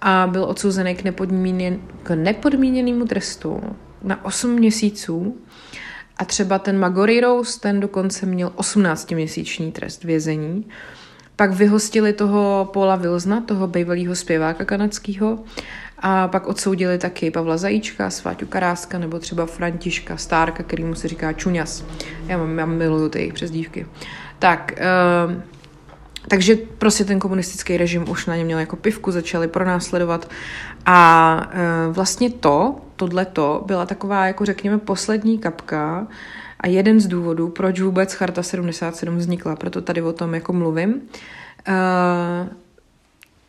[0.00, 3.60] a byl odsouzený k, nepodmíněn, k nepodmíněnému trestu
[4.02, 5.36] na 8 měsíců
[6.16, 10.66] a třeba ten Magory Rose, ten dokonce měl 18-měsíční trest vězení.
[11.40, 15.38] Pak vyhostili toho Paula Wilsna, toho bývalého zpěváka kanadského,
[15.98, 21.32] a pak odsoudili taky Pavla Zajíčka, Sváťu Karáska nebo třeba Františka Stárka, kterýmu se říká
[21.32, 21.84] Čuňas.
[22.26, 23.86] Já, mám, já miluju ty jejich přezdívky.
[24.38, 24.72] Tak,
[25.26, 25.42] uh,
[26.28, 30.30] takže prostě ten komunistický režim už na ně měl jako pivku, začali pronásledovat
[30.86, 36.06] a e, vlastně to, tohleto byla taková, jako řekněme, poslední kapka
[36.60, 41.02] a jeden z důvodů, proč vůbec Charta 77 vznikla, proto tady o tom jako mluvím.
[41.68, 41.72] E,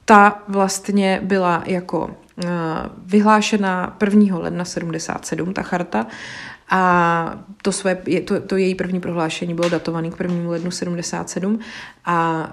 [0.06, 2.50] ta vlastně byla jako e,
[3.06, 4.38] vyhlášena 1.
[4.38, 6.08] ledna 77, ta charta,
[6.74, 10.50] a to, své, to, to její první prohlášení bylo datované k 1.
[10.50, 11.60] lednu 77
[12.06, 12.50] a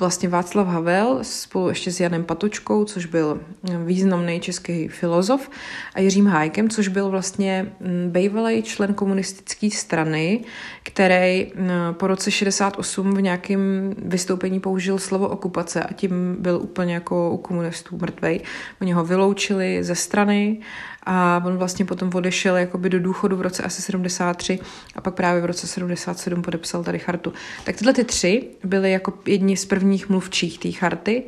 [0.00, 3.40] vlastně Václav Havel spolu ještě s Janem Patočkou, což byl
[3.84, 5.50] významný český filozof,
[5.94, 7.72] a Jiřím Hájkem, což byl vlastně
[8.08, 10.44] bývalý člen komunistické strany,
[10.82, 11.52] který
[11.92, 17.36] po roce 68 v nějakém vystoupení použil slovo okupace a tím byl úplně jako u
[17.36, 18.40] komunistů mrtvej.
[18.80, 20.58] Oni ho vyloučili ze strany
[21.02, 24.58] a on vlastně potom odešel jakoby do důchodu v roce asi 73
[24.94, 27.32] a pak právě v roce 77 podepsal tady chartu.
[27.64, 31.22] Tak tyhle ty tři byly jako jedni z prvních mluvčích té charty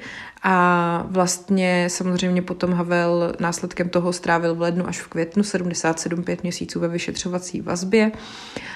[0.47, 6.43] a vlastně samozřejmě potom Havel následkem toho strávil v lednu až v květnu 77 pět
[6.43, 8.13] měsíců ve vyšetřovací vazbě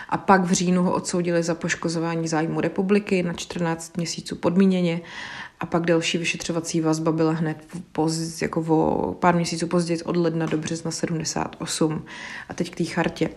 [0.08, 5.00] a pak v říjnu ho odsoudili za poškozování zájmu republiky na 14 měsíců podmíněně
[5.60, 7.56] a pak další vyšetřovací vazba byla hned
[7.92, 12.04] poz, jako o pár měsíců později od ledna do března 78.
[12.48, 13.30] A teď k té chartě.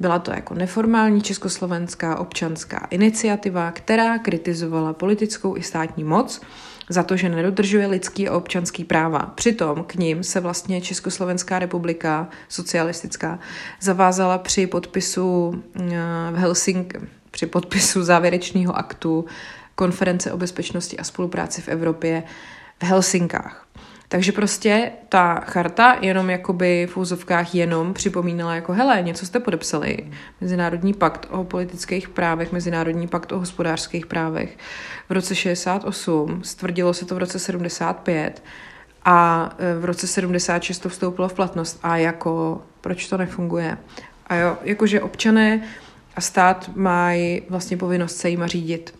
[0.00, 6.40] Byla to jako neformální československá občanská iniciativa, která kritizovala politickou i státní moc
[6.88, 9.18] za to, že nedodržuje lidský a občanský práva.
[9.18, 13.38] Přitom k ním se vlastně Československá republika socialistická
[13.80, 15.80] zavázala při podpisu eh,
[16.32, 16.94] v Helsing,
[17.30, 19.24] při podpisu závěrečného aktu
[19.74, 22.22] konference o bezpečnosti a spolupráci v Evropě
[22.78, 23.66] v Helsinkách.
[24.08, 29.98] Takže prostě ta charta jenom jakoby v úzovkách jenom připomínala jako hele, něco jste podepsali.
[30.40, 34.58] Mezinárodní pakt o politických právech, Mezinárodní pakt o hospodářských právech
[35.08, 38.42] v roce 68, stvrdilo se to v roce 75
[39.04, 41.78] a e, v roce 76 to vstoupilo v platnost.
[41.82, 43.78] A jako, proč to nefunguje?
[44.26, 45.62] A jo, jakože občané
[46.16, 48.94] a stát mají vlastně povinnost se jima řídit.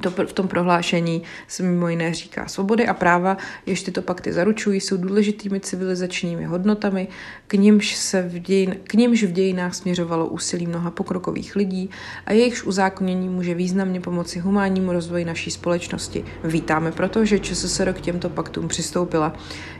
[0.00, 4.80] To v tom prohlášení se mimo jiné říká svobody a práva, jež tyto pakty zaručují,
[4.80, 7.08] jsou důležitými civilizačními hodnotami,
[7.46, 11.90] k nimž, se v dějin, k nimž v dějinách směřovalo úsilí mnoha pokrokových lidí
[12.26, 16.24] a jejichž uzákonění může významně pomoci humánnímu rozvoji naší společnosti.
[16.44, 19.32] Vítáme proto, že ČSSR k těmto paktům přistoupila.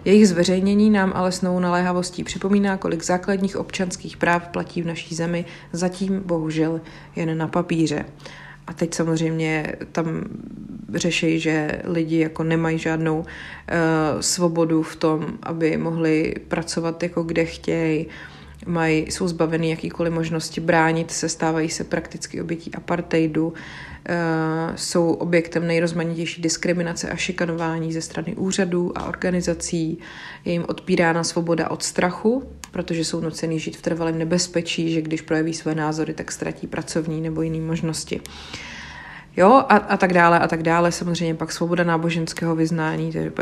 [0.05, 5.15] Jejich zveřejnění nám ale s novou naléhavostí připomíná, kolik základních občanských práv platí v naší
[5.15, 6.81] zemi, zatím bohužel
[7.17, 8.05] jen na papíře.
[8.71, 10.25] A teď samozřejmě tam
[10.95, 13.25] řeší, že lidi jako nemají žádnou uh,
[14.21, 18.07] svobodu v tom, aby mohli pracovat jako kde chtějí,
[18.67, 23.55] mají, jsou zbaveny jakýkoliv možnosti bránit se, stávají se prakticky obětí apartheidu, uh,
[24.77, 29.99] jsou objektem nejrozmanitější diskriminace a šikanování ze strany úřadů a organizací,
[30.45, 35.21] je jim odpírána svoboda od strachu, protože jsou nuceni žít v trvalém nebezpečí, že když
[35.21, 38.21] projeví své názory, tak ztratí pracovní nebo jiné možnosti.
[39.37, 40.93] Jo, a, a tak dále, a tak dále.
[40.93, 43.33] Samozřejmě pak svoboda náboženského vyznání, to je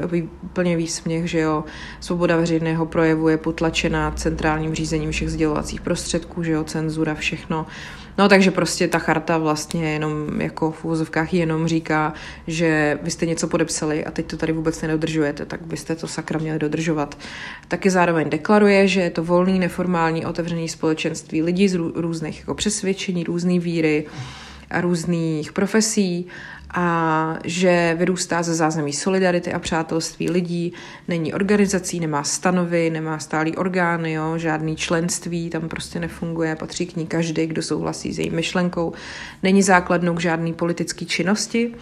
[0.42, 1.64] úplně výsměch, že jo.
[2.00, 7.66] Svoboda veřejného projevu je potlačená centrálním řízením všech sdělovacích prostředků, že jo, cenzura, všechno.
[8.18, 12.12] No takže prostě ta charta vlastně jenom jako v úvozovkách jenom říká,
[12.46, 16.40] že vy jste něco podepsali a teď to tady vůbec nedodržujete, tak byste to sakra
[16.40, 17.18] měli dodržovat.
[17.68, 23.24] Taky zároveň deklaruje, že je to volný, neformální, otevřený společenství lidí z různých jako přesvědčení,
[23.24, 24.06] různé víry
[24.80, 26.26] různých profesí
[26.74, 30.72] a že vyrůstá ze zázemí solidarity a přátelství lidí,
[31.08, 36.96] není organizací, nemá stanovy, nemá stálý orgány, jo, žádný členství, tam prostě nefunguje, patří k
[36.96, 38.92] ní každý, kdo souhlasí s její myšlenkou,
[39.42, 41.74] není základnou k žádné politické činnosti,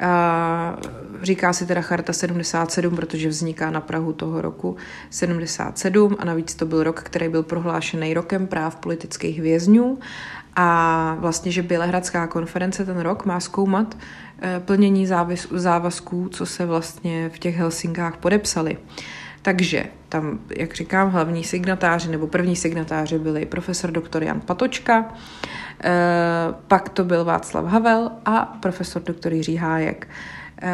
[0.00, 0.76] a
[1.22, 4.76] říká si teda Charta 77, protože vzniká na Prahu toho roku
[5.10, 9.98] 77 a navíc to byl rok, který byl prohlášený rokem práv politických vězňů
[10.62, 13.96] a vlastně, že Bělehradská konference ten rok má zkoumat
[14.42, 15.06] eh, plnění
[15.50, 18.78] závazků, co se vlastně v těch Helsinkách podepsali.
[19.42, 25.14] Takže tam, jak říkám, hlavní signatáři nebo první signatáři byli profesor doktor Jan Patočka,
[25.84, 25.90] eh,
[26.68, 30.08] pak to byl Václav Havel a profesor doktor Jiří Hájek.
[30.62, 30.68] Eh,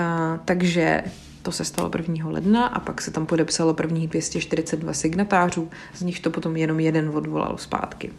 [0.44, 1.03] takže
[1.42, 2.31] to se stalo 1.
[2.31, 7.11] ledna a pak se tam podepsalo prvních 242 signatářů, z nich to potom jenom jeden
[7.14, 8.11] odvolal zpátky.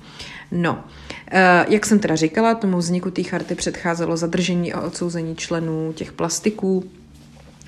[0.52, 0.84] No,
[1.32, 6.12] eh, jak jsem teda říkala, tomu vzniku té charty předcházelo zadržení a odsouzení členů těch
[6.12, 6.84] plastiků,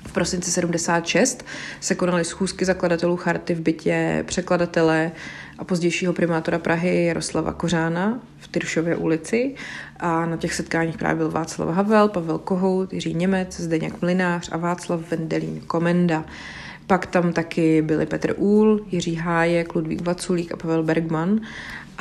[0.06, 1.44] v prosinci 76
[1.80, 5.12] se konaly schůzky zakladatelů charty v bytě překladatele
[5.58, 9.54] a pozdějšího primátora Prahy Jaroslava Kořána v Tyršově ulici.
[10.00, 14.56] A na těch setkáních právě byl Václav Havel, Pavel Kohout, Jiří Němec, Zdeněk Mlinář a
[14.56, 16.24] Václav Vendelín Komenda.
[16.86, 21.40] Pak tam taky byli Petr Úl, Jiří Hájek, Ludvík Vaculík a Pavel Bergman.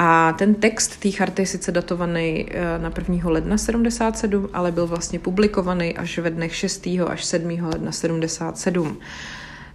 [0.02, 3.30] A ten text té charty je sice datovaný eh, na 1.
[3.30, 6.88] ledna 77, ale byl vlastně publikovaný až ve dnech 6.
[7.08, 7.66] až 7.
[7.66, 9.00] ledna 77.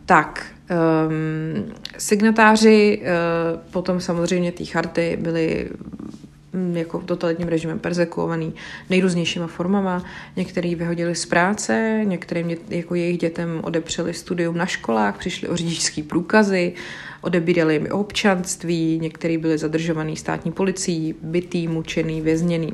[0.07, 5.71] Tak, um, signatáři uh, potom samozřejmě té charty byli
[6.53, 8.55] mm, jako totalitním režimem persekuovaný
[8.91, 10.05] nejrůznějšíma formama.
[10.37, 16.03] Některý vyhodili z práce, některým jako jejich dětem odepřeli studium na školách, přišli o řidičský
[16.03, 16.73] průkazy,
[17.25, 22.73] odebírali jim občanství, některý byli zadržovaný státní policií, bytý, mučený, vězněný.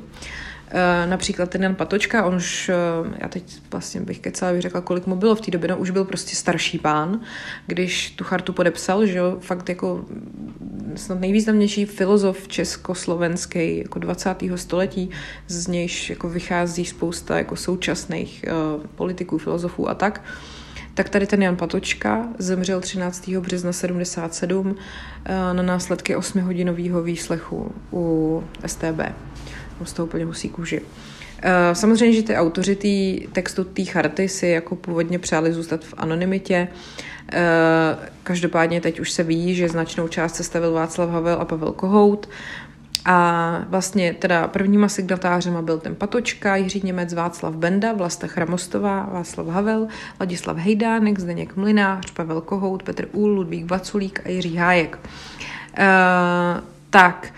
[0.72, 2.74] Eh, například ten Jan Patočka, on už, eh,
[3.18, 5.90] já teď vlastně bych kecala, bych řekla, kolik mu bylo v té době, no už
[5.90, 7.20] byl prostě starší pán,
[7.66, 10.04] když tu chartu podepsal, že jo, fakt jako
[10.94, 14.58] snad nejvýznamnější filozof československý jako 20.
[14.58, 15.10] století,
[15.48, 20.22] z nějž jako vychází spousta jako současných uh, politiků, filozofů a tak.
[20.24, 20.60] Uh,
[20.94, 23.29] tak tady ten Jan Patočka zemřel 13.
[23.29, 24.76] března 77
[25.24, 29.00] eh, na následky 8-hodinového výslechu u STB.
[29.85, 30.81] Z toho úplně husí kůži.
[31.42, 35.94] Eh, samozřejmě, že ty autoři tý, textu té charty si jako původně přáli zůstat v
[35.96, 36.68] anonymitě.
[37.33, 42.29] Eh, každopádně teď už se ví, že značnou část sestavil Václav Havel a Pavel Kohout.
[43.04, 49.46] A vlastně teda prvníma signatářema byl ten Patočka, Jiří Němec, Václav Benda, Vlasta Chramostová, Václav
[49.46, 49.88] Havel,
[50.20, 54.98] Ladislav Hejdánek, Zdeněk Mlinář, Pavel Kohout, Petr Úl, Ludvík Vaculík a Jiří Hájek.
[55.78, 57.32] Uh, tak,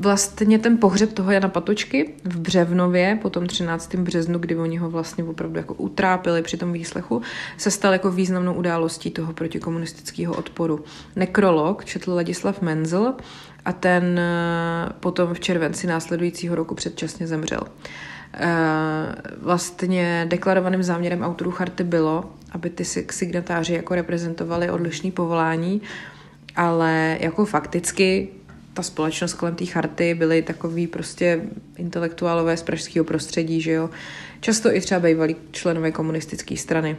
[0.00, 3.94] vlastně ten pohřeb toho Jana Patočky v Břevnově po tom 13.
[3.94, 7.22] březnu, kdy oni ho vlastně opravdu jako utrápili při tom výslechu,
[7.56, 10.84] se stal jako významnou událostí toho protikomunistického odporu.
[11.16, 13.14] Nekrolog četl Ladislav Menzel
[13.64, 17.60] a ten eh, potom v červenci následujícího roku předčasně zemřel.
[18.34, 25.82] Eh, vlastně deklarovaným záměrem autorů charty bylo, aby ty signatáři jako reprezentovali odlišný povolání,
[26.56, 28.28] ale jako fakticky
[28.74, 31.40] ta společnost kolem té charty byly takový prostě
[31.76, 33.90] intelektuálové z pražského prostředí, že jo.
[34.40, 36.96] Často i třeba bývalí členové komunistické strany.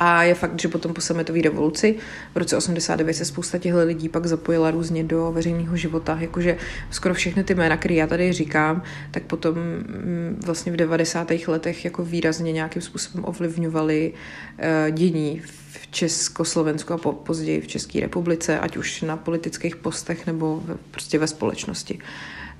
[0.00, 1.96] A je fakt, že potom po sametové revoluci
[2.34, 6.18] v roce 89 se spousta těchto lidí pak zapojila různě do veřejného života.
[6.20, 6.56] Jakože
[6.90, 11.30] skoro všechny ty jména, které já tady říkám, tak potom mm, vlastně v 90.
[11.46, 18.00] letech jako výrazně nějakým způsobem ovlivňovali uh, dění v Československu a po, později v České
[18.00, 21.98] republice, ať už na politických postech nebo v, prostě ve společnosti.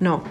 [0.01, 0.23] No, uh,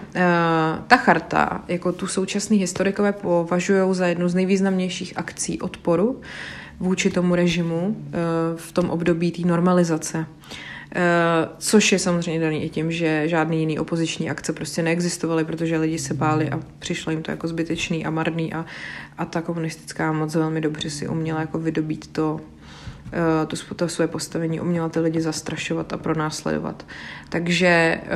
[0.87, 6.21] ta charta, jako tu současný historikové považují za jednu z nejvýznamnějších akcí odporu
[6.81, 7.95] vůči tomu režimu uh,
[8.55, 10.17] v tom období té normalizace.
[10.17, 10.25] Uh,
[11.57, 15.99] což je samozřejmě daný i tím, že žádný jiný opoziční akce prostě neexistovaly, protože lidi
[15.99, 18.65] se báli a přišlo jim to jako zbytečný a marný a,
[19.17, 22.60] a ta komunistická moc velmi dobře si uměla jako vydobít to Eh,
[23.47, 26.85] to, to své postavení uměla ty lidi zastrašovat a pronásledovat.
[27.29, 28.07] Takže eh,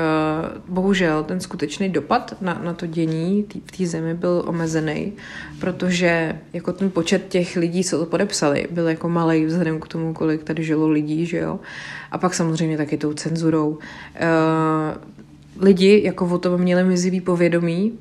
[0.67, 5.13] bohužel ten skutečný dopad na, na to dění tý, v té zemi byl omezený,
[5.59, 10.13] protože jako ten počet těch lidí, co to podepsali, byl jako malý vzhledem k tomu,
[10.13, 11.59] kolik tady žilo lidí, že jo.
[12.11, 13.77] A pak samozřejmě taky tou cenzurou.
[14.15, 14.25] Eh,
[15.59, 17.99] lidi jako o tom měli mizivý povědomí,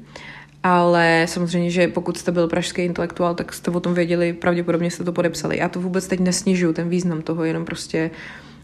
[0.66, 5.04] ale samozřejmě, že pokud jste byl pražský intelektuál, tak jste o tom věděli, pravděpodobně jste
[5.04, 5.58] to podepsali.
[5.58, 8.10] Já to vůbec teď nesnižuju, ten význam toho, jenom prostě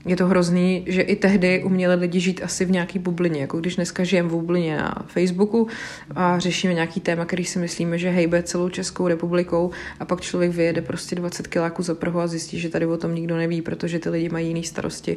[0.07, 3.76] je to hrozný, že i tehdy uměli lidi žít asi v nějaký bublině, jako když
[3.76, 5.68] dneska žijeme v bublině na Facebooku
[6.14, 9.70] a řešíme nějaký téma, který si myslíme, že hejbe celou Českou republikou
[10.01, 13.14] a pak člověk vyjede prostě 20 kiláků za Prahu a zjistí, že tady o tom
[13.14, 15.16] nikdo neví, protože ty lidi mají jiné starosti.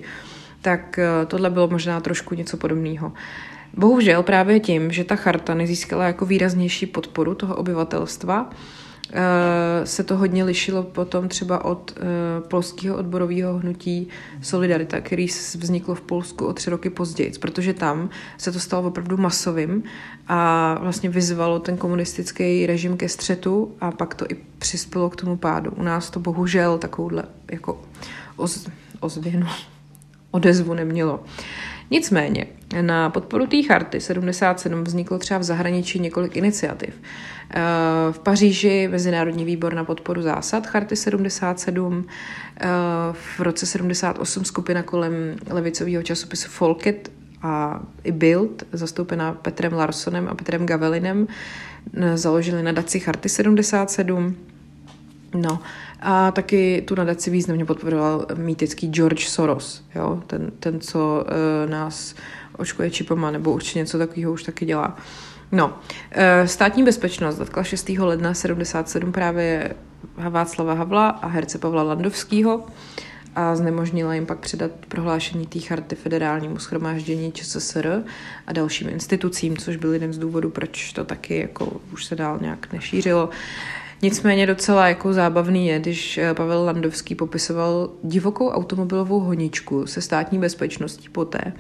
[0.62, 3.14] Tak eh, tohle bylo možná trošku něco podobného.
[3.78, 8.50] Bohužel právě tím, že ta charta nezískala jako výraznější podporu toho obyvatelstva,
[9.14, 12.02] eh, se to hodně lišilo potom třeba od eh,
[12.48, 14.08] polského odborového hnutí
[14.42, 15.26] Solidarita, který
[15.58, 19.84] vzniklo v Polsku o tři roky později, protože tam se to stalo opravdu masovým
[20.28, 25.38] a vlastně vyzvalo ten komunistický režim ke střetu a pak to i přispělo k tomu
[25.38, 25.72] pádu.
[25.72, 27.82] U nás to bohužel takovouhle jako
[28.36, 28.68] oz,
[29.00, 29.48] ozvěnu,
[30.32, 31.14] odezvu nemělo.
[31.18, 31.28] Uh,
[31.92, 32.46] Nicméně,
[32.82, 37.02] na podporu té charty 77 vzniklo třeba v zahraničí několik iniciativ.
[37.56, 37.62] Eh,
[38.12, 42.06] v Paříži Mezinárodní výbor na podporu zásad charty 77,
[42.62, 42.68] eh,
[43.12, 45.14] v roce 78 skupina kolem
[45.50, 47.12] levicového časopisu Folket
[47.42, 51.28] a i Bild, zastoupená Petrem Larsonem a Petrem Gavelinem,
[52.16, 54.36] založili nadaci Charty 77.
[55.34, 55.60] No,
[56.00, 60.24] a taky tu nadaci významně podporoval mýtický George Soros, jo?
[60.28, 62.16] Ten, ten co uh, nás
[62.58, 64.98] očkuje čipama, nebo určitě něco takového už taky dělá.
[65.52, 65.74] No, uh,
[66.46, 67.90] státní bezpečnost zatkla 6.
[67.90, 69.76] ledna 77 právě
[70.30, 72.66] Václava Havla a herce Pavla Landovského
[73.36, 78.04] a znemožnila jim pak předat prohlášení té charty federálnímu schromáždění ČSSR
[78.48, 82.38] a dalším institucím, což byl jeden z důvodů, proč to taky jako už se dál
[82.42, 83.30] nějak nešířilo.
[84.04, 90.39] Nicméně docela jako zábavný je, když eh, Pavel Landovský popisoval divokou automobilovou honičku se státní
[90.39, 91.54] bezpečností poté,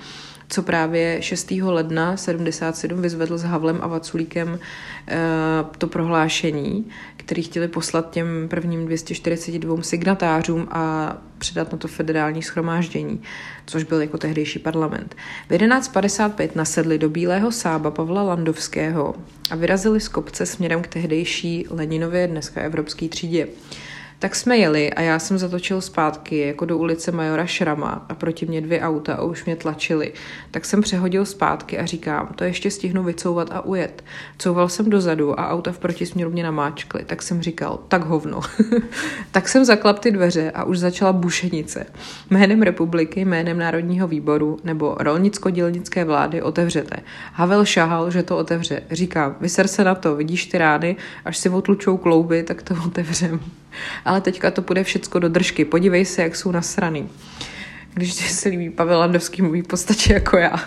[0.49, 1.51] co právě 6.
[1.51, 4.59] ledna 77 vyzvedl s Havlem a Vaculíkem
[5.07, 5.17] eh,
[5.77, 6.87] to prohlášení,
[7.17, 13.21] který chtěli poslat těm prvním 242 signatářům a předat na to federální schromáždění,
[13.65, 15.15] což byl jako tehdejší parlament.
[15.49, 19.15] V 11.55 nasedli do Bílého sába Pavla Landovského
[19.51, 23.47] a vyrazili z kopce směrem k tehdejší Leninově, dneska evropské třídě.
[24.23, 28.45] Tak jsme jeli a já jsem zatočil zpátky jako do ulice Majora Šrama a proti
[28.45, 30.13] mě dvě auta a už mě tlačili.
[30.51, 34.03] Tak jsem přehodil zpátky a říkám, to ještě stihnu vycouvat a ujet.
[34.37, 38.41] Couval jsem dozadu a auta v protisměru mě namáčkly, tak jsem říkal, tak hovno.
[39.31, 41.85] tak jsem zaklap ty dveře a už začala bušenice.
[42.29, 46.95] Jménem republiky, jménem Národního výboru nebo rolnicko-dělnické vlády otevřete.
[47.33, 48.81] Havel šahal, že to otevře.
[48.91, 50.95] Říkám, vyser se na to, vidíš ty rány,
[51.25, 53.39] až si otlučou klouby, tak to otevřem
[54.05, 55.65] ale teďka to půjde všecko do držky.
[55.65, 57.09] Podívej se, jak jsou nasraný.
[57.93, 60.55] Když se líbí Pavel Landovský, mluví v podstatě jako já.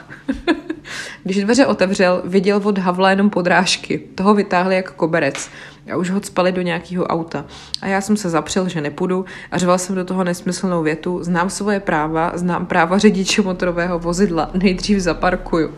[1.25, 3.99] Když dveře otevřel, viděl od Havla jenom podrážky.
[4.15, 5.51] Toho vytáhli jako koberec
[5.93, 7.45] a už ho spali do nějakého auta.
[7.83, 11.25] A já jsem se zapřel, že nepůjdu a řval jsem do toho nesmyslnou větu.
[11.25, 15.71] Znám svoje práva, znám práva řidiče motorového vozidla, nejdřív zaparkuju.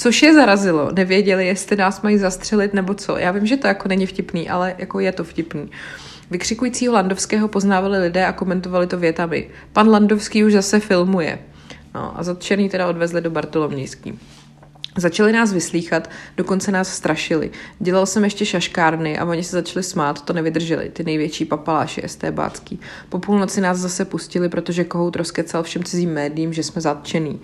[0.00, 3.16] Což je zarazilo, nevěděli, jestli nás mají zastřelit nebo co.
[3.16, 5.70] Já vím, že to jako není vtipný, ale jako je to vtipný.
[6.30, 9.48] Vykřikujícího Landovského poznávali lidé a komentovali to větami.
[9.72, 11.38] Pan Landovský už zase filmuje.
[11.94, 14.18] No a zatčený teda odvezli do Bartolomějský.
[14.96, 17.50] Začali nás vyslíchat, dokonce nás strašili.
[17.78, 22.80] Dělal jsem ještě šaškárny a oni se začali smát, to nevydrželi, ty největší papaláši estébácký.
[23.08, 27.40] Po půlnoci nás zase pustili, protože kohout rozkecal všem cizím médiím, že jsme zatčený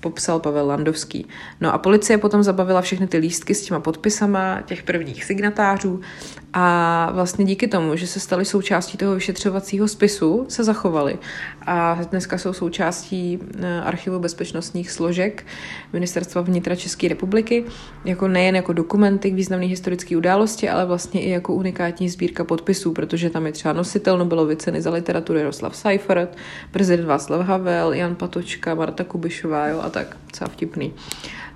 [0.00, 1.26] popsal Pavel Landovský.
[1.60, 6.00] No a policie potom zabavila všechny ty lístky s těma podpisama těch prvních signatářů
[6.52, 11.18] a vlastně díky tomu, že se staly součástí toho vyšetřovacího spisu, se zachovali.
[11.66, 15.46] A dneska jsou součástí eh, archivu bezpečnostních složek
[15.92, 17.64] Ministerstva vnitra České republiky,
[18.04, 22.92] jako nejen jako dokumenty k významné historické události, ale vlastně i jako unikátní sbírka podpisů,
[22.92, 26.36] protože tam je třeba nositel Nobelovy ceny za literaturu Jaroslav Seifert,
[26.70, 30.16] prezident Václav Havel, Jan Patočka, Marta Kubišová jo, a tak.
[30.26, 30.92] Docela vtipný.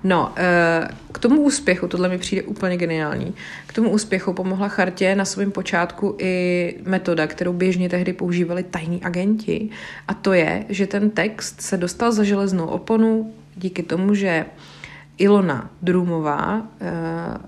[0.03, 3.33] No, eh, k tomu úspěchu, tohle mi přijde úplně geniální,
[3.67, 9.03] k tomu úspěchu pomohla chartě na svém počátku i metoda, kterou běžně tehdy používali tajní
[9.03, 9.69] agenti
[10.07, 14.45] a to je, že ten text se dostal za železnou oponu díky tomu, že
[15.17, 16.91] Ilona Drumová eh,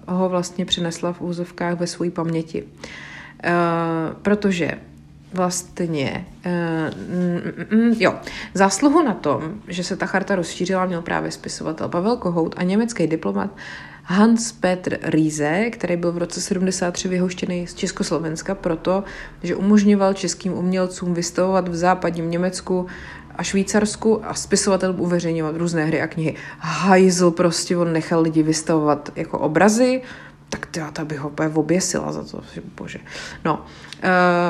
[0.07, 2.63] ho vlastně přinesla v úzovkách ve své paměti.
[3.43, 3.51] Eh,
[4.21, 4.71] protože
[5.34, 8.15] vlastně, uh, mm, jo,
[8.53, 13.07] zásluhu na tom, že se ta charta rozšířila, měl právě spisovatel Pavel Kohout a německý
[13.07, 13.49] diplomat
[14.09, 19.03] Hans Petr Riese, který byl v roce 73 vyhoštěný z Československa proto,
[19.43, 22.88] že umožňoval českým umělcům vystavovat v západním Německu
[23.36, 26.36] a Švýcarsku a spisovatel uveřejňovat různé hry a knihy.
[26.59, 30.01] Hajzl prostě, on nechal lidi vystavovat jako obrazy,
[30.49, 32.41] tak já to bych ho oběsila za to,
[32.78, 32.99] bože.
[33.45, 33.65] No,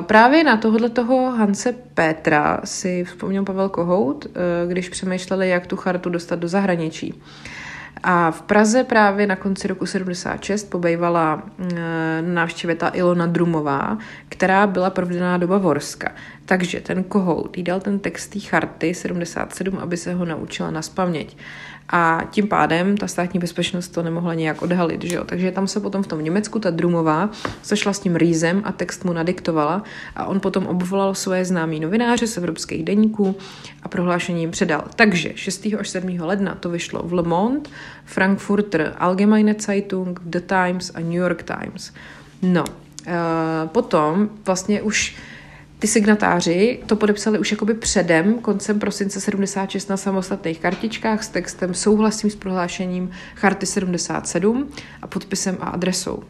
[0.01, 4.29] právě na tohle toho Hanse Petra si vzpomněl Pavel Kohout, e,
[4.67, 7.21] když přemýšleli, jak tu chartu dostat do zahraničí.
[8.03, 13.97] A v Praze právě na konci roku 76 pobejvala e, návštěvě ta Ilona Drumová,
[14.29, 16.11] která byla provedená do Bavorska.
[16.47, 20.81] Takže ten kohout jí dal ten text té charty 77, aby se ho naučila na
[20.81, 21.37] spaměť.
[21.89, 25.23] A tím pádem ta státní bezpečnost to nemohla nějak odhalit, že jo?
[25.23, 27.29] Takže tam se potom v tom Německu ta Drumová
[27.61, 29.83] sešla s tím Rýzem a text mu nadiktovala
[30.15, 33.35] a on potom obvolal svoje známý novináře z evropských deníků
[33.83, 34.83] a prohlášení jim předal.
[34.95, 35.67] Takže 6.
[35.79, 36.19] až 7.
[36.19, 37.69] ledna to vyšlo v Le Monde,
[38.05, 41.93] Frankfurter Allgemeine Zeitung, The Times a New York Times.
[42.41, 43.13] No, uh,
[43.67, 45.15] potom vlastně už
[45.79, 51.73] ty signatáři to podepsali už jakoby předem, koncem prosince 76 na samostatných kartičkách s textem
[51.73, 54.69] souhlasím s prohlášením Charty 77
[55.01, 56.23] a podpisem a adresou.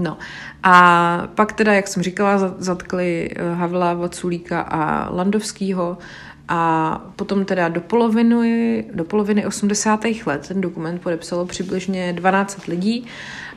[0.00, 0.18] No
[0.62, 5.98] a pak teda, jak jsem říkala, zatkli eh, Havla, Vaculíka a Landovskýho
[6.48, 10.00] a potom teda do poloviny, do poloviny 80.
[10.26, 13.06] let ten dokument podepsalo přibližně 12 lidí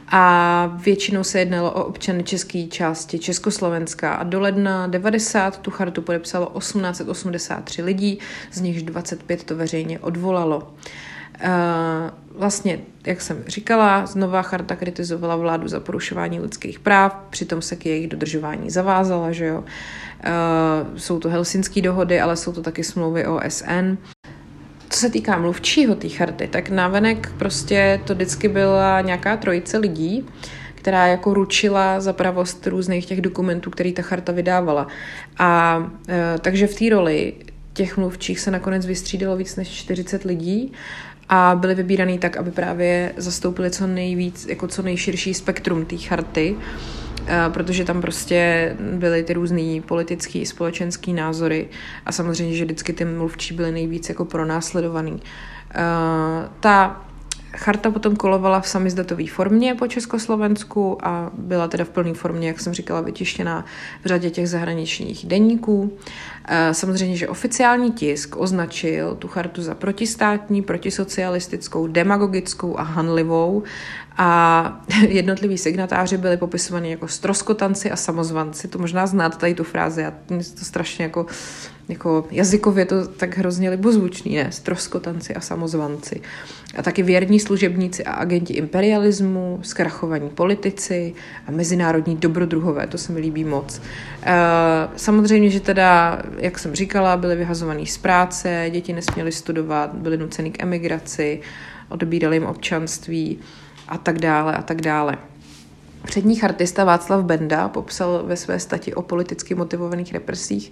[0.08, 6.02] a většinou se jednalo o občany české části Československa a do ledna 90 tu chartu
[6.02, 8.20] podepsalo 1883 lidí,
[8.52, 10.74] z nichž 25 to veřejně odvolalo.
[12.38, 17.86] Vlastně, jak jsem říkala, nová charta kritizovala vládu za porušování lidských práv, přitom se k
[17.86, 19.64] jejich dodržování zavázala, že jo.
[20.98, 23.98] Jsou to helsinské dohody, ale jsou to taky smlouvy OSN.
[24.90, 30.26] Co se týká mluvčího té charty, tak návenek prostě to vždycky byla nějaká trojice lidí,
[30.76, 34.88] která jako ručila za pravost různých těch dokumentů, který ta charta vydávala.
[35.38, 35.80] A
[36.10, 37.34] e, takže v té roli
[37.74, 40.72] těch mluvčích se nakonec vystřídalo víc než 40 lidí
[41.30, 46.56] a byli vybíraný tak, aby právě zastoupili co nejvíc, jako co nejširší spektrum té charty.
[47.50, 51.68] Protože tam prostě byly ty různý politický, společenský názory
[52.06, 55.22] a samozřejmě, že vždycky ty mluvčí byly nejvíc jako pronásledovaný.
[55.76, 57.06] Eh, ta
[57.58, 62.60] Charta potom kolovala v samizdatové formě po Československu a byla teda v plné formě, jak
[62.60, 63.66] jsem říkala, vytištěná
[64.04, 65.98] v řadě těch zahraničních denníků.
[66.48, 73.64] Eh, samozřejmě, že oficiální tisk označil tu chartu za protistátní, protisocialistickou, demagogickou a hanlivou
[74.18, 78.68] a jednotliví signatáři byli popisovaní jako stroskotanci a samozvanci.
[78.68, 81.26] To možná znáte tady tu frázi, já to strašně jako,
[81.90, 84.52] jako jazykově to tak hrozně libozvučný, ne?
[84.52, 86.22] Stroskotanci a samozvanci.
[86.78, 91.14] A taky věrní služebníci a agenti imperialismu, zkrachovaní politici
[91.48, 93.82] a mezinárodní dobrodruhové, to se mi líbí moc.
[94.24, 94.34] E,
[94.96, 100.52] samozřejmě, že teda, jak jsem říkala, byli vyhazovaní z práce, děti nesměly studovat, byli nuceni
[100.52, 101.42] k emigraci,
[101.90, 103.40] odebírali jim občanství,
[103.88, 105.18] a tak dále a tak dále.
[106.06, 110.72] Přední chartista Václav Benda popsal ve své stati o politicky motivovaných represích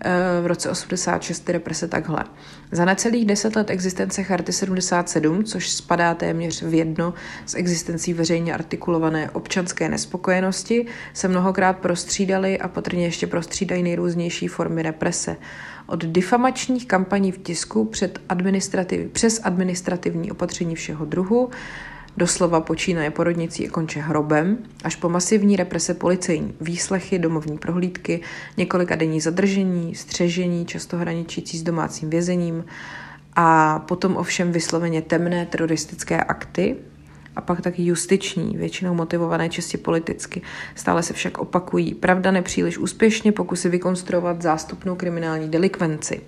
[0.00, 0.10] eh,
[0.42, 2.24] v roce 86 represe takhle.
[2.72, 7.14] Za necelých deset let existence Charty 77, což spadá téměř v jedno
[7.46, 14.82] s existencí veřejně artikulované občanské nespokojenosti, se mnohokrát prostřídaly a patrně ještě prostřídají nejrůznější formy
[14.82, 15.36] represe.
[15.86, 21.50] Od difamačních kampaní v tisku před administrativ, přes administrativní opatření všeho druhu,
[22.16, 28.20] doslova počínaje porodnicí a konče hrobem, až po masivní represe policejní, výslechy, domovní prohlídky,
[28.56, 32.64] několika denní zadržení, střežení, často hraničící s domácím vězením
[33.36, 36.76] a potom ovšem vysloveně temné teroristické akty,
[37.36, 40.42] a pak taky justiční, většinou motivované čistě politicky.
[40.74, 41.94] Stále se však opakují.
[41.94, 46.20] Pravda nepříliš úspěšně pokusy vykonstruovat zástupnou kriminální delikvenci.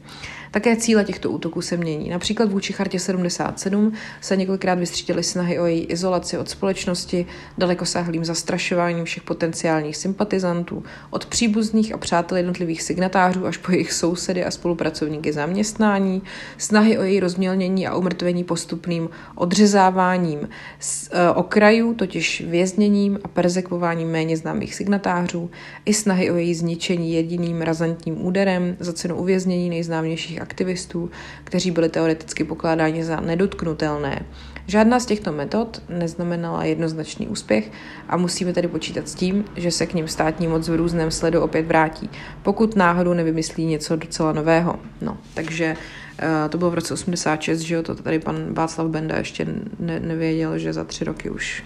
[0.53, 2.11] Také cíle těchto útoků se mění.
[2.11, 7.27] Například vůči chartě 77 se několikrát vystřídily snahy o její izolaci od společnosti,
[7.59, 14.45] dalekosáhlým zastrašováním všech potenciálních sympatizantů, od příbuzných a přátel jednotlivých signatářů až po jejich sousedy
[14.45, 16.23] a spolupracovníky zaměstnání,
[16.59, 20.49] snahy o její rozmělnění a umrtvení postupným odřezáváním
[20.81, 25.51] z e, okrajů, totiž vězněním a perzekvováním méně známých signatářů,
[25.85, 31.11] i snahy o její zničení jediným razantním úderem za cenu uvěznění nejznámějších aktivistů,
[31.45, 34.23] kteří byli teoreticky pokládáni za nedotknutelné.
[34.67, 37.71] Žádná z těchto metod neznamenala jednoznačný úspěch
[38.09, 41.41] a musíme tedy počítat s tím, že se k ním státní moc v různém sledu
[41.41, 42.11] opět vrátí,
[42.43, 44.79] pokud náhodou nevymyslí něco docela nového.
[45.01, 45.77] No, takže
[46.23, 49.47] uh, to bylo v roce 86, že jo, to tady pan Václav Benda ještě
[49.79, 51.65] ne- nevěděl, že za tři roky už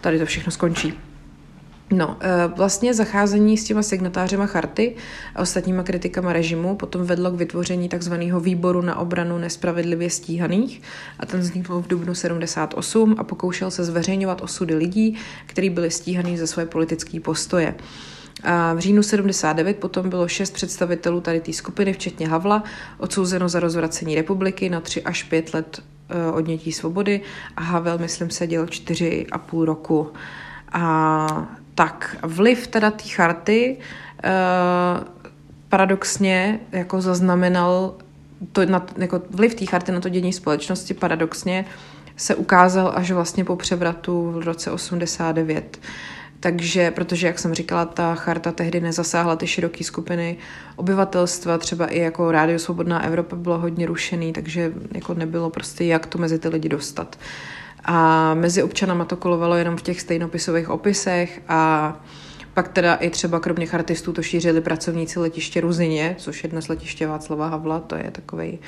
[0.00, 1.09] tady to všechno skončí.
[1.92, 4.96] No, eh, vlastně zacházení s těma signatářema charty
[5.34, 10.82] a ostatníma kritikama režimu potom vedlo k vytvoření takzvaného výboru na obranu nespravedlivě stíhaných
[11.18, 15.16] a ten vznikl v dubnu 78 a pokoušel se zveřejňovat osudy lidí,
[15.46, 17.74] kteří byli stíhaní za své politické postoje.
[18.42, 22.62] A v říjnu 79 potom bylo šest představitelů tady té skupiny, včetně Havla,
[22.98, 27.20] odsouzeno za rozvracení republiky na tři až pět let eh, odnětí svobody
[27.56, 30.12] a Havel, myslím, seděl čtyři a půl roku.
[30.72, 35.04] A tak vliv teda té charty uh,
[35.68, 37.94] paradoxně jako zaznamenal
[38.52, 41.64] to, na, jako vliv té charty na to dění společnosti paradoxně
[42.16, 45.78] se ukázal až vlastně po převratu v roce 89.
[46.40, 50.36] Takže, protože, jak jsem říkala, ta charta tehdy nezasáhla ty široké skupiny
[50.76, 56.06] obyvatelstva, třeba i jako Rádio Svobodná Evropa bylo hodně rušený, takže jako nebylo prostě jak
[56.06, 57.18] to mezi ty lidi dostat.
[57.84, 61.96] A mezi občanama to kolovalo jenom v těch stejnopisových opisech a
[62.54, 67.06] pak teda i třeba kromě chartistů to šířili pracovníci letiště Ruzině, což je dnes letiště
[67.06, 68.58] Václava Havla, to je takový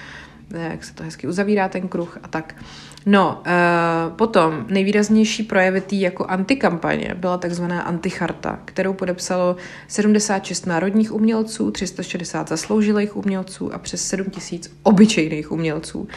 [0.58, 2.54] jak se to hezky uzavírá ten kruh a tak.
[3.06, 9.56] No, uh, potom nejvýraznější projevy tý jako antikampaně byla takzvaná anticharta, kterou podepsalo
[9.88, 16.08] 76 národních umělců, 360 zasloužilých umělců a přes 7 tisíc obyčejných umělců.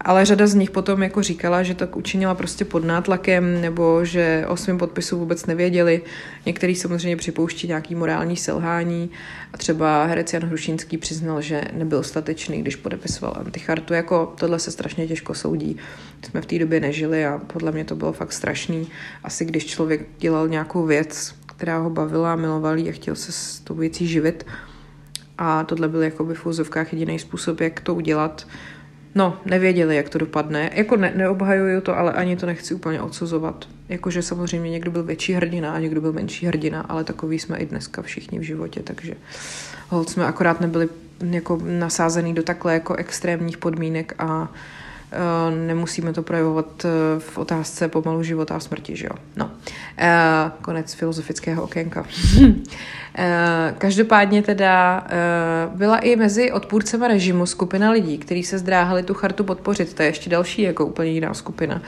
[0.00, 4.44] Ale řada z nich potom jako říkala, že to učinila prostě pod nátlakem nebo že
[4.48, 6.02] o svém podpisu vůbec nevěděli.
[6.46, 9.10] Některý samozřejmě připouští nějaký morální selhání
[9.52, 13.94] a třeba herec Jan Hrušínský přiznal, že nebyl statečný, když podepisoval antichartu.
[13.94, 15.76] Jako tohle se strašně těžko soudí
[16.22, 18.88] jsme v té době nežili a podle mě to bylo fakt strašný.
[19.24, 23.74] Asi když člověk dělal nějakou věc, která ho bavila, miloval a chtěl se s tou
[23.74, 24.46] věcí živit
[25.38, 28.46] a tohle byl jakoby v úzovkách jediný způsob, jak to udělat.
[29.14, 30.70] No, nevěděli, jak to dopadne.
[30.74, 33.68] Jako ne, neobhajuju to, ale ani to nechci úplně odsuzovat.
[33.88, 37.66] Jakože samozřejmě někdo byl větší hrdina a někdo byl menší hrdina, ale takový jsme i
[37.66, 39.14] dneska všichni v životě, takže
[39.88, 40.88] hold jsme akorát nebyli
[41.30, 44.89] jako nasázený do takhle jako extrémních podmínek a Eh,
[45.66, 46.88] nemusíme to projevovat eh,
[47.20, 49.16] v otázce pomalu života a smrti, že jo?
[49.36, 49.50] No,
[49.98, 52.06] eh, konec filozofického okénka.
[53.78, 55.06] Každopádně teda
[55.74, 59.94] byla i mezi odpůrcema režimu skupina lidí, kteří se zdráhali tu chartu podpořit.
[59.94, 61.82] To je ještě další jako úplně jiná skupina.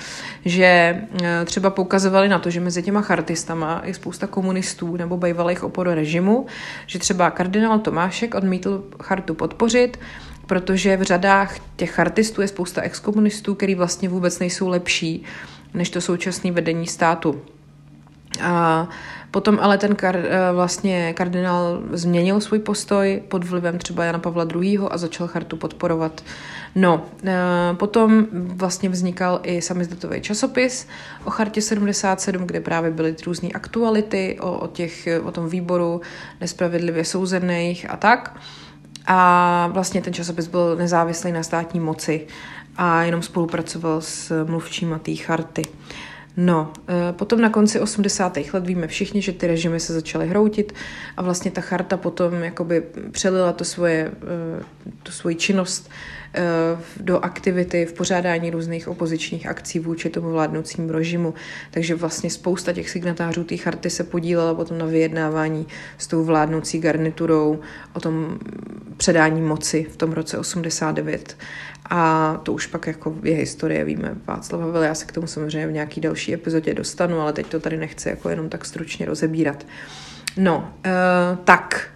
[0.45, 1.01] Že
[1.45, 6.47] třeba poukazovali na to, že mezi těma chartistama je spousta komunistů nebo bývalých opor režimu,
[6.87, 9.99] že třeba kardinál Tomášek odmítl chartu podpořit,
[10.47, 15.25] protože v řadách těch chartistů je spousta exkomunistů, který vlastně vůbec nejsou lepší
[15.75, 17.43] než to současné vedení státu.
[18.43, 18.89] A
[19.31, 24.45] potom ale ten kar, eh, vlastně kardinál změnil svůj postoj pod vlivem třeba Jana Pavla
[24.45, 24.79] II.
[24.91, 26.25] a začal chartu podporovat.
[26.75, 27.33] No, eh,
[27.75, 30.87] potom vlastně vznikal i samizdatový časopis
[31.25, 36.01] o chartě 77, kde právě byly různé aktuality o, o, těch, o tom výboru
[36.41, 38.37] nespravedlivě souzených a tak.
[39.07, 42.27] A vlastně ten časopis byl nezávislý na státní moci
[42.77, 45.63] a jenom spolupracoval s mluvčíma té charty.
[46.37, 48.53] No, eh, potom na konci 80.
[48.53, 50.73] let víme všichni, že ty režimy se začaly hroutit
[51.17, 54.13] a vlastně ta charta potom jakoby přelila to svoje,
[54.61, 54.65] eh,
[55.03, 55.91] tu svoji činnost
[57.01, 61.35] do aktivity v pořádání různých opozičních akcí vůči tomu vládnoucímu režimu.
[61.71, 65.67] Takže vlastně spousta těch signatářů té charty se podílela potom na vyjednávání
[65.99, 67.61] s tou vládnoucí garniturou
[67.93, 68.39] o tom
[68.97, 71.37] předání moci v tom roce 89.
[71.91, 75.67] A to už pak jako je historie, víme Václav Havel, já se k tomu samozřejmě
[75.67, 79.67] v nějaký další epizodě dostanu, ale teď to tady nechci jako jenom tak stručně rozebírat.
[80.37, 81.92] No, uh, tak,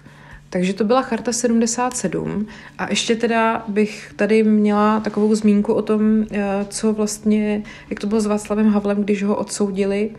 [0.56, 2.46] takže to byla Charta 77
[2.78, 8.06] a ještě teda bych tady měla takovou zmínku o tom, eh, co vlastně, jak to
[8.06, 10.10] bylo s Václavem Havlem, když ho odsoudili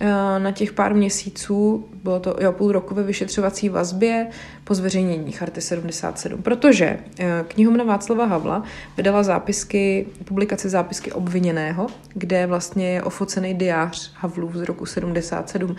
[0.00, 4.26] Eh, na těch pár měsíců, bylo to jo, půl roku ve vyšetřovací vazbě
[4.64, 8.62] po zveřejnění Charty 77, protože eh, knihovna Václava Havla
[8.96, 15.76] vydala zápisky, publikace zápisky obviněného, kde vlastně je ofocený diář Havlův z roku 77.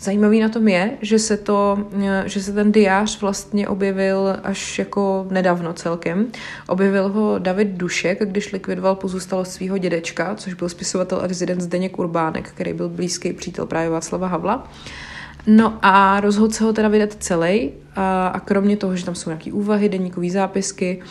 [0.00, 4.78] Zajímavý na tom je, že se, to, eh, že se ten diář vlastně objevil až
[4.78, 6.26] jako nedávno celkem.
[6.68, 11.98] Objevil ho David Dušek, když likvidoval pozůstalost svého dědečka, což byl spisovatel a rezident Zdeněk
[11.98, 14.68] Urbánek, který byl blízký přítel právě Václava Havla.
[15.46, 19.30] No a rozhodl se ho teda vydat celý a, a kromě toho, že tam jsou
[19.30, 21.02] nějaké úvahy, deníkové zápisky,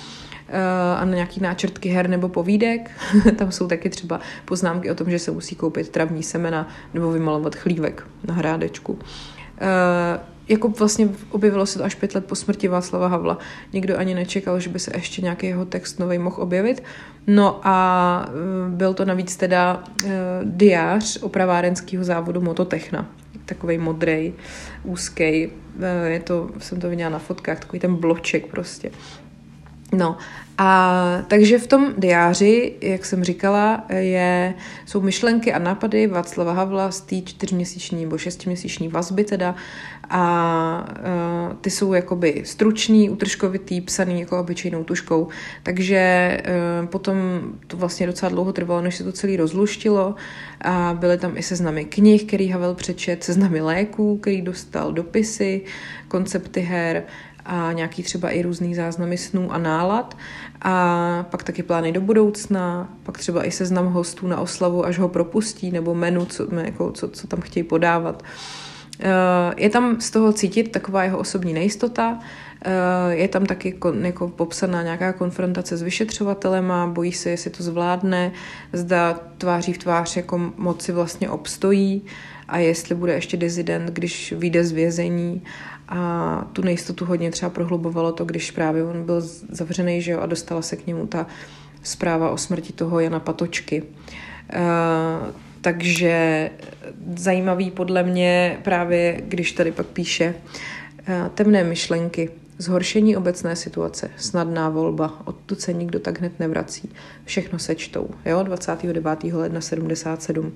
[0.48, 0.60] eh,
[0.98, 2.92] a na nějaký náčrtky her nebo povídek.
[3.36, 7.56] tam jsou taky třeba poznámky o tom, že se musí koupit travní semena nebo vymalovat
[7.56, 8.94] chlívek na hrádečku.
[8.94, 9.00] Uh,
[10.48, 13.38] jako vlastně objevilo se to až pět let po smrti Václava Havla.
[13.74, 16.84] Nikdo ani nečekal, že by se ještě nějaký jeho text nový mohl objevit.
[17.28, 20.10] No a uh, byl to navíc teda uh,
[20.44, 23.10] diář opravárenského závodu Mototechna.
[23.50, 24.34] Takový modrej,
[24.84, 25.48] úzký.
[25.48, 28.92] Uh, je to, jsem to viděla na fotkách, takový ten bloček prostě.
[29.94, 30.18] No
[30.62, 34.54] a takže v tom diáři, jak jsem říkala, je,
[34.86, 39.56] jsou myšlenky a nápady Václava Havla z té čtyřměsíční nebo šestiměsíční vazby teda.
[40.10, 45.28] A uh, ty jsou jakoby stručný, utržkovitý, psaný jako obyčejnou tuškou,
[45.64, 46.38] takže
[46.82, 47.18] uh, potom
[47.68, 50.16] to vlastně docela dlouho trvalo, než se to celé rozluštilo.
[50.62, 55.62] A byly tam i seznamy knih, který Havel přečet, seznamy léků, který dostal, dopisy,
[56.08, 57.04] koncepty her,
[57.50, 60.18] a nějaký třeba i různý záznamy snů a nálad
[60.62, 65.10] a pak taky plány do budoucna, pak třeba i seznam hostů na oslavu, až ho
[65.10, 68.24] propustí, nebo menu, co, jako, co, co tam chtějí podávat.
[69.00, 72.20] Eh, je tam z toho cítit taková jeho osobní nejistota,
[72.66, 77.64] eh, je tam taky jako popsaná nějaká konfrontace s vyšetřovatelem a bojí se, jestli to
[77.64, 78.32] zvládne,
[78.74, 82.06] zda tváří v tvář jako moci vlastně obstojí
[82.48, 85.44] a jestli bude ještě dezident, když vyjde z vězení
[85.90, 90.26] a tu nejistotu hodně třeba prohlubovalo to, když právě on byl zavřený, že jo, a
[90.26, 91.28] dostala se k němu ta
[91.84, 93.82] zpráva o smrti toho Jana Patočky.
[93.82, 95.28] Uh,
[95.62, 96.50] takže
[97.16, 100.36] zajímavý podle mě právě, když tady pak píše
[101.10, 106.90] uh, temné myšlenky, zhoršení obecné situace, snadná volba, odtud se nikdo tak hned nevrací.
[107.26, 109.24] Všechno sečtou, jo, 29.
[109.34, 110.52] ledna 77.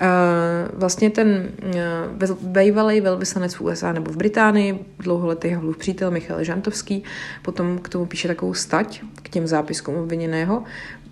[0.00, 6.44] Eh, vlastně ten eh, bývalý velvyslanec v USA nebo v Británii, dlouholetý Havlův přítel Michal
[6.44, 7.02] Žantovský,
[7.42, 10.64] potom k tomu píše takovou stať k těm zápiskům obviněného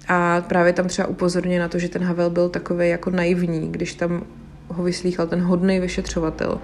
[0.09, 3.95] a právě tam třeba upozorně na to, že ten Havel byl takový jako naivní, když
[3.95, 4.23] tam
[4.69, 6.61] ho vyslýchal ten hodný vyšetřovatel,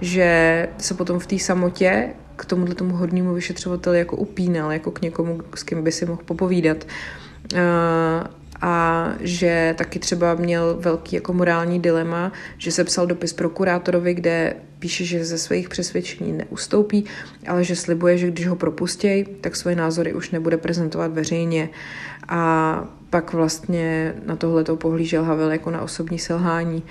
[0.00, 5.02] že se potom v té samotě k tomuhle tomu hodnému vyšetřovateli jako upínal, jako k
[5.02, 6.86] někomu, s kým by si mohl popovídat.
[7.52, 7.60] Uh,
[8.66, 14.56] a že taky třeba měl velký jako morální dilema, že se psal dopis prokurátorovi, kde
[14.78, 17.04] píše, že ze svých přesvědčení neustoupí,
[17.46, 21.68] ale že slibuje, že když ho propustějí, tak svoje názory už nebude prezentovat veřejně.
[22.28, 26.82] A pak vlastně na tohle to pohlížel Havel jako na osobní selhání.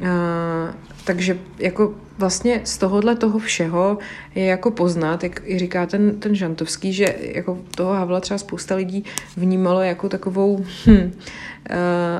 [0.00, 0.74] Uh,
[1.04, 3.98] takže jako vlastně z tohohle toho všeho
[4.34, 8.74] je jako poznat, jak i říká ten, ten Žantovský, že jako toho Havla třeba spousta
[8.74, 9.04] lidí
[9.36, 11.12] vnímalo jako takovou hm, uh,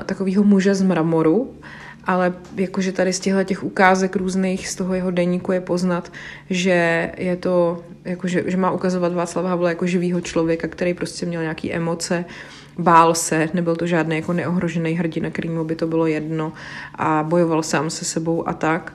[0.05, 1.53] takovýho muže z mramoru,
[2.03, 6.11] ale jakože tady z těchto těch ukázek různých z toho jeho deníku je poznat,
[6.49, 11.41] že je to, jakože, že má ukazovat Václava Havla jako živýho člověka, který prostě měl
[11.41, 12.25] nějaké emoce,
[12.77, 16.53] bál se, nebyl to žádný jako neohrožený hrdina, kterýmu by to bylo jedno
[16.95, 18.93] a bojoval sám se sebou a tak.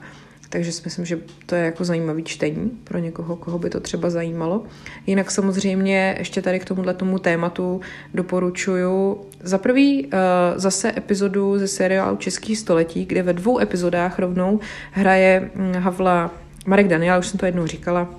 [0.49, 4.09] Takže si myslím, že to je jako zajímavý čtení pro někoho, koho by to třeba
[4.09, 4.63] zajímalo.
[5.07, 7.81] Jinak samozřejmě ještě tady k tomuhle tomu tématu
[8.13, 10.11] doporučuju za prvý uh,
[10.55, 14.59] zase epizodu ze seriálu Český století, kde ve dvou epizodách rovnou
[14.91, 16.31] hraje hm, Havla
[16.65, 18.09] Marek Daniel, už jsem to jednou říkala,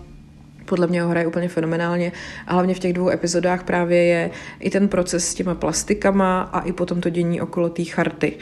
[0.65, 2.13] podle mě ho hraje úplně fenomenálně
[2.47, 6.61] a hlavně v těch dvou epizodách právě je i ten proces s těma plastikama a
[6.61, 8.33] i potom to dění okolo té charty.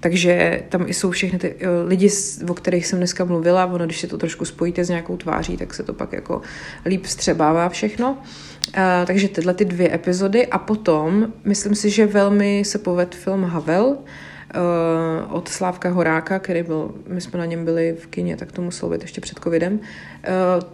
[0.00, 1.56] Takže tam i jsou všechny ty
[1.86, 2.10] lidi,
[2.48, 5.74] o kterých jsem dneska mluvila, ono, když si to trošku spojíte s nějakou tváří, tak
[5.74, 6.42] se to pak jako
[6.86, 8.18] líp vstřebává všechno.
[8.76, 13.44] Uh, takže tyhle ty dvě epizody a potom, myslím si, že velmi se poved film
[13.44, 13.96] Havel,
[14.54, 18.62] uh, od Slávka Horáka, který byl, my jsme na něm byli v kině, tak to
[18.62, 19.72] muselo být ještě před covidem.
[19.72, 19.80] Uh,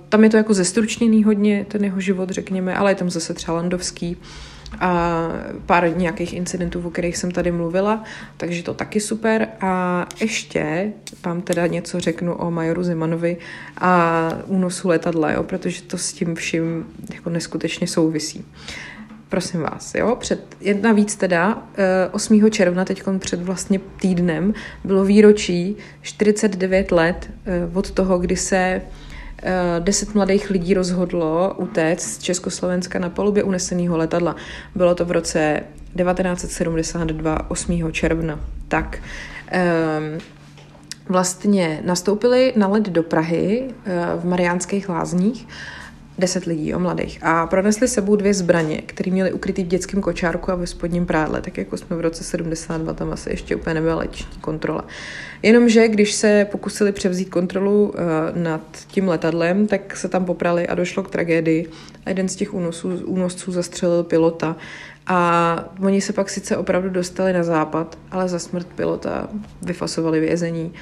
[0.08, 3.56] tam je to jako zestručněný hodně, ten jeho život, řekněme, ale je tam zase třeba
[3.56, 4.16] Landovský
[4.80, 5.28] a
[5.66, 8.04] pár nějakých incidentů, o kterých jsem tady mluvila,
[8.36, 9.48] takže to taky super.
[9.60, 10.92] A ještě
[11.24, 13.36] vám teda něco řeknu o Majoru Zemanovi
[13.78, 18.44] a únosu letadla, jo, protože to s tím vším jako neskutečně souvisí
[19.28, 21.62] prosím vás, jo, před, jedna víc teda,
[22.12, 22.42] 8.
[22.46, 24.54] Eh, června, teď před vlastně týdnem,
[24.84, 28.82] bylo výročí 49 let eh, od toho, kdy se eh,
[29.78, 34.36] deset mladých lidí rozhodlo utéct z Československa na palubě uneseného letadla.
[34.74, 35.60] Bylo to v roce
[35.96, 37.92] 1972, 8.
[37.92, 38.40] června.
[38.68, 40.20] Tak, um,
[41.08, 43.74] vlastně nastoupili na let do Prahy
[44.16, 45.46] v Mariánských lázních
[46.18, 47.18] deset lidí, o mladých.
[47.22, 51.40] A pronesli sebou dvě zbraně, které měly ukrytý v dětském kočárku a ve spodním prádle,
[51.40, 54.84] tak jako jsme v roce 72, tam asi ještě úplně nebyla leční kontrola.
[55.42, 57.94] Jenomže, když se pokusili převzít kontrolu uh,
[58.42, 61.70] nad tím letadlem, tak se tam poprali a došlo k tragédii.
[62.06, 64.56] A jeden z těch únosů, únosců zastřelil pilota.
[65.06, 69.28] A oni se pak sice opravdu dostali na západ, ale za smrt pilota
[69.62, 70.72] vyfasovali vězení.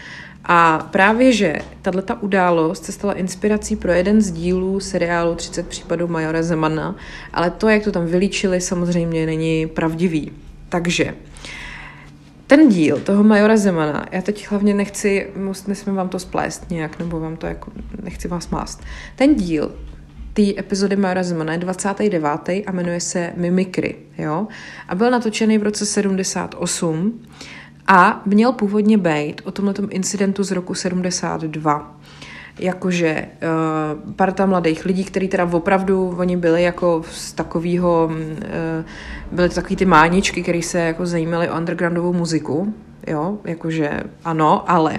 [0.47, 6.09] A právě, že tato událost se stala inspirací pro jeden z dílů seriálu 30 případů
[6.09, 6.97] Majora Zemana,
[7.32, 10.32] ale to, jak to tam vylíčili, samozřejmě není pravdivý.
[10.68, 11.14] Takže
[12.47, 15.30] ten díl toho Majora Zemana, já teď hlavně nechci,
[15.66, 17.72] nesmím vám to splést nějak, nebo vám to jako,
[18.03, 18.82] nechci vás mást.
[19.16, 19.72] Ten díl
[20.32, 22.24] té epizody Majora Zemana je 29.
[22.66, 24.47] a jmenuje se Mimikry, jo?
[24.88, 27.20] A byl natočený v roce 78
[27.87, 32.01] a měl původně být o tomhle incidentu z roku 72
[32.59, 33.26] jakože
[34.05, 38.85] uh, parta mladých lidí, kteří teda opravdu, oni byli jako z takového, uh,
[39.32, 42.74] byly to takový ty máničky, které se jako zajímaly o undergroundovou muziku,
[43.07, 44.99] jo, jakože ano, ale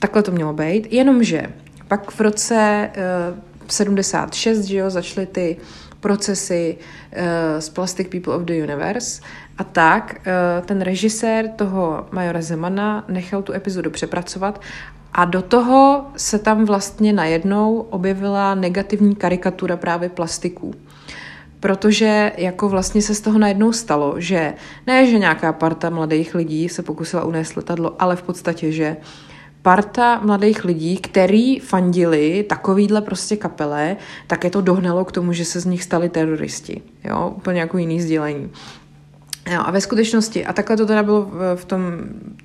[0.00, 1.42] takhle to mělo být, jenomže
[1.88, 2.90] pak v roce
[3.32, 5.56] uh, 76, že jo, začaly ty
[6.00, 7.20] procesy uh,
[7.58, 9.22] z Plastic People of the Universe
[9.58, 14.60] a tak uh, ten režisér toho Majora Zemana nechal tu epizodu přepracovat
[15.12, 20.74] a do toho se tam vlastně najednou objevila negativní karikatura právě plastiků.
[21.60, 24.54] Protože jako vlastně se z toho najednou stalo, že
[24.86, 28.96] ne, že nějaká parta mladých lidí se pokusila unést letadlo, ale v podstatě, že
[29.62, 33.96] parta mladých lidí, který fandili takovýhle prostě kapele,
[34.26, 36.82] tak je to dohnalo k tomu, že se z nich stali teroristi.
[37.04, 38.50] Jo, úplně jako jiný sdělení.
[39.50, 41.80] Jo, a ve skutečnosti, a takhle to teda bylo v tom,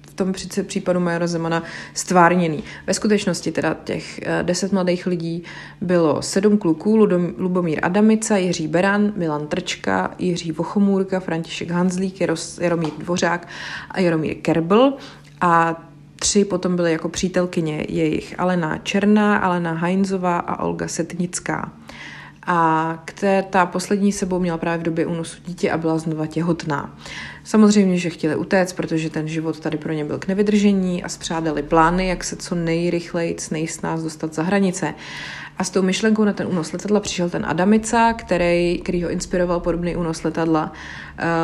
[0.10, 0.34] v tom
[0.64, 2.64] případu Majora Zemana stvárněný.
[2.88, 5.44] Ve skutečnosti teda těch eh, deset mladých lidí
[5.82, 6.96] bylo sedm kluků,
[7.38, 12.22] Lubomír Adamica, Jiří Beran, Milan Trčka, Jiří Vochomůrka, František Hanzlík,
[12.62, 13.48] Jaromír Dvořák
[13.92, 14.94] a Jaromír Kerbl.
[15.42, 15.84] A
[16.20, 21.72] Tři potom byly jako přítelkyně jejich Alena Černá, Alena Heinzová a Olga Setnická.
[22.50, 26.98] A které ta poslední sebou měla právě v době únosu dítě a byla znova těhotná.
[27.44, 31.64] Samozřejmě, že chtěli utéct, protože ten život tady pro ně byl k nevydržení a spřádali
[31.64, 34.94] plány, jak se co nejrychleji, nejsnáz dostat za hranice.
[35.58, 39.60] A s tou myšlenkou na ten únos letadla přišel ten Adamica, který, který ho inspiroval
[39.60, 40.72] podobný únos letadla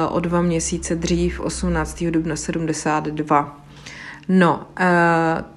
[0.07, 2.03] uh, o dva měsíce dřív, 18.
[2.03, 3.62] dubna 72.
[4.28, 4.86] No, uh,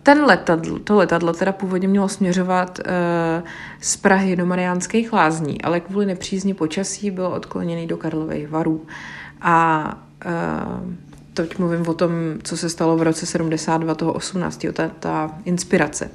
[0.02, 3.48] ten letadlo, to letadlo teda původně mělo směřovat uh,
[3.80, 8.86] z Prahy do Mariánských lázní, ale kvůli nepřízní počasí bylo odkloněný do Karlových varů.
[9.40, 9.84] A
[10.26, 10.92] uh,
[11.34, 12.10] teď mluvím o tom,
[12.42, 14.66] co se stalo v roce 72, toho 18.
[14.72, 16.10] ta, ta inspirace.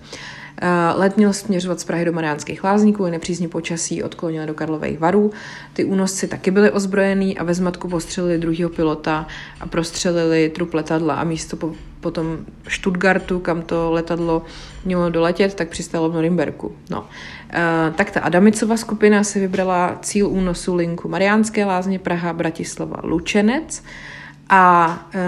[0.95, 5.31] Let měl směřovat z Prahy do Mariánských lázní, kvůli nepřízní počasí odklonil do Karlových varů.
[5.73, 9.27] Ty únosci taky byli ozbrojený a ve zmatku postřelili druhého pilota
[9.59, 11.57] a prostřelili trup letadla a místo
[12.01, 14.43] potom Stuttgartu, kam to letadlo
[14.85, 16.75] mělo doletět, tak přistálo v Norimberku.
[16.89, 17.05] No.
[17.53, 23.83] E, tak ta Adamicova skupina si vybrala cíl únosu linku Mariánské lázně Praha, Bratislava, Lučenec
[24.49, 25.19] a e,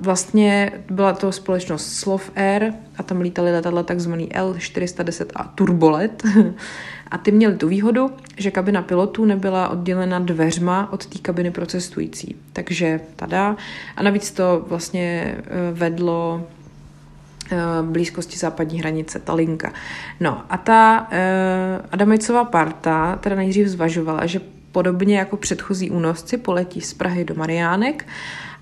[0.00, 6.22] vlastně byla to společnost Slov Air a tam lítali letadla takzvaný L410 a Turbolet.
[7.10, 11.66] A ty měli tu výhodu, že kabina pilotů nebyla oddělena dveřma od té kabiny pro
[11.66, 12.36] cestující.
[12.52, 13.56] Takže tada.
[13.96, 16.46] A navíc to vlastně e, vedlo
[17.52, 19.72] e, blízkosti západní hranice, ta linka.
[20.20, 24.40] No a ta eh, Adamicová parta teda nejdřív zvažovala, že
[24.72, 28.06] podobně jako předchozí únosci poletí z Prahy do Mariánek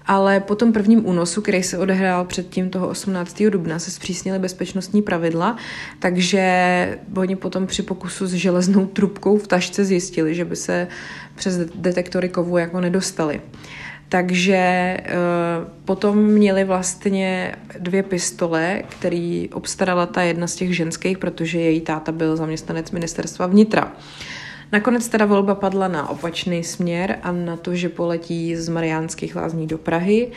[0.07, 3.43] ale po tom prvním únosu, který se odehrál předtím toho 18.
[3.43, 5.57] dubna, se zpřísnily bezpečnostní pravidla,
[5.99, 10.89] takže oni potom při pokusu s železnou trubkou v tašce zjistili, že by se
[11.35, 13.41] přes detektory kovu jako nedostali.
[14.09, 21.61] Takže uh, potom měli vlastně dvě pistole, který obstarala ta jedna z těch ženských, protože
[21.61, 23.93] její táta byl zaměstnanec ministerstva vnitra.
[24.75, 29.67] Nakonec teda volba padla na opačný směr a na to, že poletí z Mariánských lázní
[29.67, 30.33] do Prahy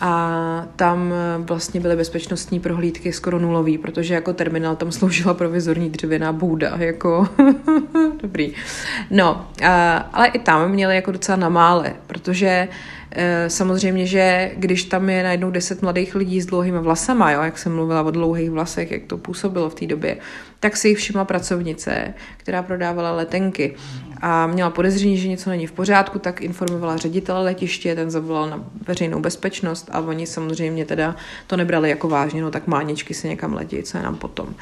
[0.00, 6.32] a tam vlastně byly bezpečnostní prohlídky skoro nulový, protože jako terminál tam sloužila provizorní dřevěná
[6.32, 7.28] bouda, jako
[8.22, 8.54] dobrý.
[9.10, 9.48] No,
[10.12, 12.68] ale i tam měli jako docela na mále, protože
[13.48, 17.74] samozřejmě, že když tam je najednou deset mladých lidí s dlouhými vlasama, jo, jak jsem
[17.74, 20.16] mluvila o dlouhých vlasech, jak to působilo v té době,
[20.60, 23.74] tak si jich všimla pracovnice, která prodávala letenky
[24.22, 28.64] a měla podezření, že něco není v pořádku, tak informovala ředitele letiště, ten zavolal na
[28.86, 33.54] veřejnou bezpečnost a oni samozřejmě teda to nebrali jako vážně, no tak máničky se někam
[33.54, 34.46] letí, co je nám potom.
[34.46, 34.52] Uh,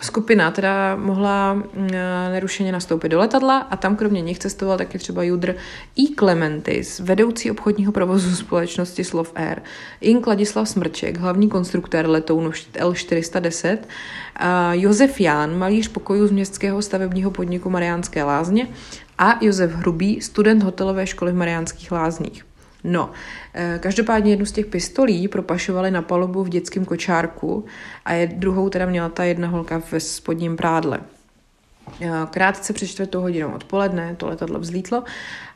[0.00, 1.86] skupina teda mohla uh,
[2.32, 5.54] nerušeně nastoupit do letadla a tam kromě nich cestoval taky třeba Judr
[5.96, 6.14] I.
[6.14, 9.60] Clementis, vedoucí obchodního provozu společnosti Slov Air,
[10.00, 17.30] Ink Ladislav Smrček, hlavní konstruktér letounu L410, uh, Josef Ján, malíř pokojů z městského stavebního
[17.30, 18.68] podniku Mariánské lázně
[19.18, 22.44] a Josef Hrubý, student hotelové školy v Mariánských lázních.
[22.84, 23.10] No,
[23.54, 27.64] eh, každopádně jednu z těch pistolí propašovali na palubu v dětském kočárku
[28.04, 31.00] a je, druhou teda měla ta jedna holka ve spodním prádle.
[32.00, 35.04] Eh, krátce před čtvrtou hodinou odpoledne to letadlo vzlítlo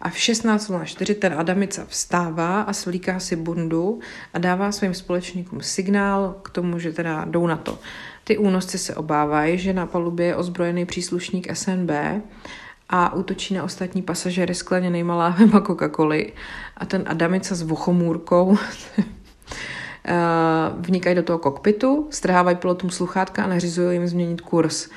[0.01, 4.01] a v 16.04 ten Adamica vstává a svlíká si bundu
[4.35, 7.79] a dává svým společníkům signál k tomu, že teda jdou na to.
[8.29, 11.91] Ty únosci se obávají, že na palubě je ozbrojený příslušník SNB
[12.89, 16.33] a útočí na ostatní pasažéry skleněnýma láhvema Coca-Coly
[16.77, 18.59] a ten Adamica s vochomůrkou
[20.05, 20.15] eh,
[20.77, 24.89] vnikají do toho kokpitu, strhávají pilotům sluchátka a nařizují jim změnit kurz.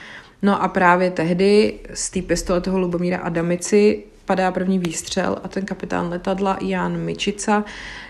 [0.41, 5.65] No a právě tehdy z té pistole toho Lubomíra Adamici padá první výstřel a ten
[5.65, 7.63] kapitán letadla Jan Mičica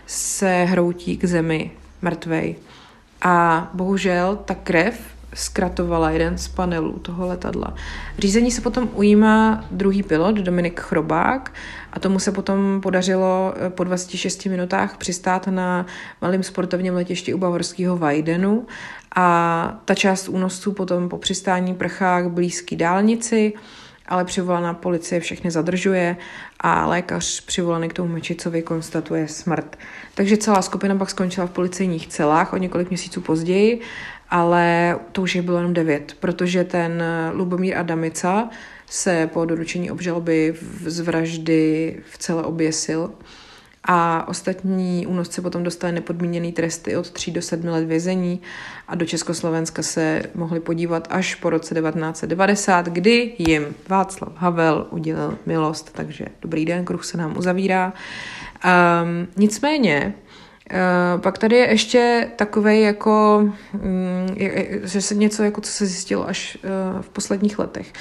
[0.05, 2.55] se hroutí k zemi mrtvej.
[3.22, 4.99] A bohužel ta krev
[5.34, 7.74] zkratovala jeden z panelů toho letadla.
[8.17, 11.53] Řízení se potom ujímá druhý pilot, Dominik Chrobák,
[11.93, 15.86] a tomu se potom podařilo eh, po 26 minutách přistát na
[16.22, 18.67] malém sportovním letišti u bavorského Vajdenu
[19.15, 23.53] a ta část únosců potom po přistání prchá k blízké dálnici,
[24.10, 26.18] ale přivolaná policie všechny zadržuje
[26.60, 29.78] a lékař přivolaný k tomu Mečicovi konstatuje smrt.
[30.16, 33.82] Takže celá skupina pak skončila v policejních celách o několik měsíců později
[34.30, 37.03] ale to už je bylo jenom devět, protože ten
[37.34, 38.49] Lubomír Adamica
[38.86, 40.55] se po doručení obžaloby
[40.86, 43.12] z vraždy v celé oběsil
[43.84, 48.41] a ostatní únosci potom dostali nepodmíněný tresty od 3 do 7 let vězení
[48.88, 55.38] a do Československa se mohli podívat až po roce 1990, kdy jim Václav Havel udělil
[55.45, 57.93] milost, takže dobrý den, kruh se nám uzavírá.
[58.65, 60.13] Um, nicméně,
[61.17, 63.43] pak tady je ještě takový jako,
[63.74, 63.82] um,
[64.84, 67.93] že se něco, jako co se zjistilo až uh, v posledních letech.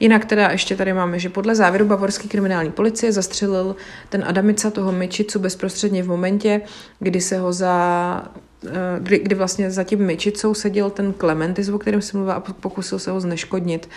[0.00, 3.76] Jinak teda ještě tady máme, že podle závěru bavorské kriminální policie zastřelil
[4.08, 6.60] ten Adamica toho Myčicu bezprostředně v momentě,
[6.98, 8.24] kdy se ho za
[8.62, 12.40] uh, kdy, kdy vlastně za tím Myčicou seděl ten Clementis, o kterém jsem mluvila a
[12.40, 13.88] pokusil se ho zneškodnit.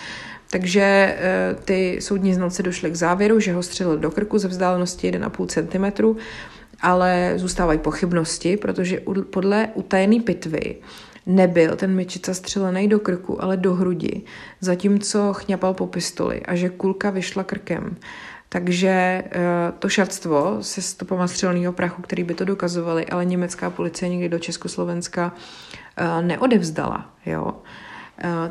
[0.50, 1.16] Takže
[1.64, 6.18] ty soudní znalci došli k závěru, že ho střelil do krku ze vzdálenosti 1,5 cm
[6.82, 10.76] ale zůstávají pochybnosti, protože podle utajené pitvy
[11.26, 14.22] nebyl ten mečica střelený do krku, ale do hrudi,
[14.60, 17.96] zatímco chňapal po pistoli a že kulka vyšla krkem.
[18.48, 19.22] Takže eh,
[19.78, 24.38] to šatstvo se stopama střelného prachu, který by to dokazovali, ale německá policie nikdy do
[24.38, 25.32] Československa
[25.96, 27.10] eh, neodevzdala.
[27.26, 27.52] Jo.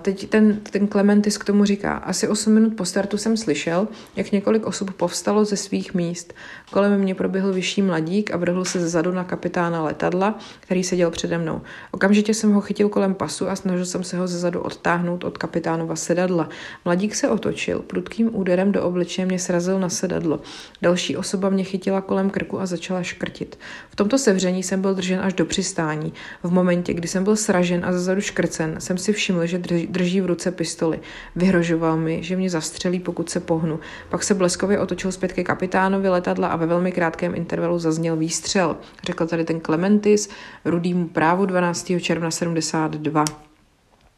[0.02, 4.32] Teď ten, ten Clementis k tomu říká, asi 8 minut po startu jsem slyšel, jak
[4.32, 6.34] několik osob povstalo ze svých míst.
[6.72, 11.38] Kolem mě proběhl vyšší mladík a vrhl se zezadu na kapitána letadla, který seděl přede
[11.38, 11.62] mnou.
[11.92, 15.96] Okamžitě jsem ho chytil kolem pasu a snažil jsem se ho zezadu odtáhnout od kapitánova
[15.96, 16.50] sedadla.
[16.86, 20.40] Mladík se otočil, prudkým úderem do obličeje mě srazil na sedadlo.
[20.82, 23.60] Další osoba mě chytila kolem krku a začala škrtit.
[23.90, 26.14] V tomto sevření jsem byl držen až do přistání.
[26.44, 30.26] V momentě, kdy jsem byl sražen a zezadu škrcen, jsem si všiml, že drží v
[30.26, 31.00] ruce pistoli.
[31.36, 33.80] Vyhrožoval mi, že mě zastřelí, pokud se pohnu.
[34.10, 38.78] Pak se bleskově otočil zpět ke kapitánovi letadla a ve velmi krátkém intervalu zazněl výstřel.
[39.04, 40.30] Řekl tady ten Clementis,
[40.66, 41.92] rudýmu právu 12.
[42.00, 43.51] června 72.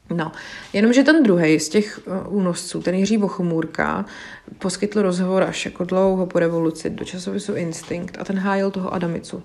[0.10, 0.32] No,
[0.74, 4.06] jenomže ten druhý z těch uh, únosců, ten Jiří Bochomůrka,
[4.60, 9.44] poskytl rozhovor až jako dlouho po revoluci do časopisu Instinct a ten hájil toho Adamicu.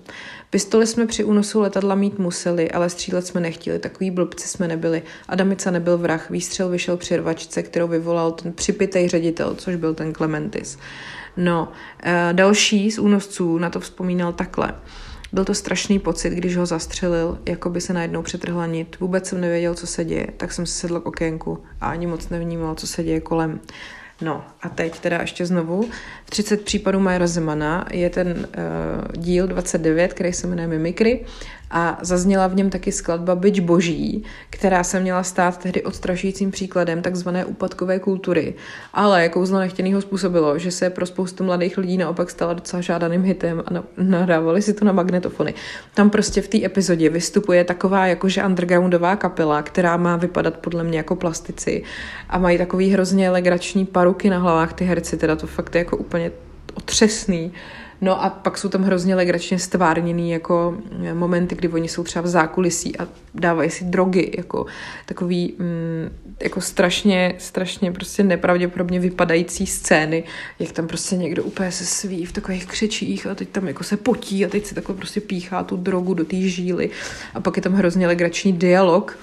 [0.49, 5.03] Pistoli jsme při únosu letadla mít museli, ale střílet jsme nechtěli, takový blbci jsme nebyli.
[5.27, 10.13] Adamica nebyl vrah, výstřel vyšel při rvačce, kterou vyvolal ten připitej ředitel, což byl ten
[10.13, 10.77] Clementis.
[11.37, 14.73] No, uh, další z únosců na to vzpomínal takhle.
[15.33, 18.99] Byl to strašný pocit, když ho zastřelil, jako by se najednou přetrhla nit.
[18.99, 22.29] Vůbec jsem nevěděl, co se děje, tak jsem se sedl k okénku a ani moc
[22.29, 23.59] nevnímal, co se děje kolem.
[24.21, 25.89] No a teď teda ještě znovu.
[26.25, 31.25] 30 případů Majora Zemana je ten uh, díl 29, který se jmenuje Mimikry
[31.71, 37.01] a zazněla v něm taky skladba Byč boží, která se měla stát tehdy odstrašujícím příkladem
[37.01, 38.53] takzvané úpadkové kultury.
[38.93, 43.63] Ale kouzlo nechtěného způsobilo, že se pro spoustu mladých lidí naopak stala docela žádaným hitem
[43.65, 45.53] a nadávali si to na magnetofony.
[45.93, 50.97] Tam prostě v té epizodě vystupuje taková jakože undergroundová kapela, která má vypadat podle mě
[50.97, 51.83] jako plastici
[52.29, 55.97] a mají takový hrozně legrační paruky na hlavách ty herci, teda to fakt je jako
[55.97, 56.31] úplně
[56.73, 57.51] otřesný.
[58.01, 62.23] No a pak jsou tam hrozně legračně stvárněný jako eh, momenty, kdy oni jsou třeba
[62.23, 64.65] v zákulisí a dávají si drogy, jako
[65.05, 66.09] takový mm,
[66.43, 70.23] jako strašně, strašně prostě nepravděpodobně vypadající scény,
[70.59, 73.97] jak tam prostě někdo úplně se sví v takových křečích a teď tam jako se
[73.97, 76.89] potí a teď si takhle prostě píchá tu drogu do té žíly.
[77.33, 79.17] A pak je tam hrozně legrační dialog,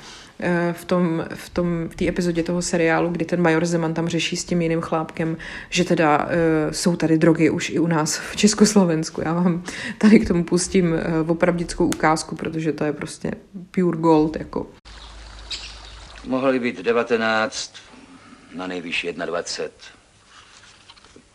[0.72, 4.37] v tom, v tom, v té epizodě toho seriálu, kdy ten major Zeman tam řeší
[4.37, 5.37] s tím jiným chlápkem,
[5.70, 6.30] že teda uh,
[6.70, 9.20] jsou tady drogy už i u nás v Československu.
[9.24, 9.64] Já vám
[9.99, 13.30] tady k tomu pustím uh, opravdickou ukázku, protože to je prostě
[13.70, 14.37] pure gold.
[14.37, 14.66] Jako.
[16.26, 17.74] Mohli být 19,
[18.55, 19.70] na nejvyšší 21.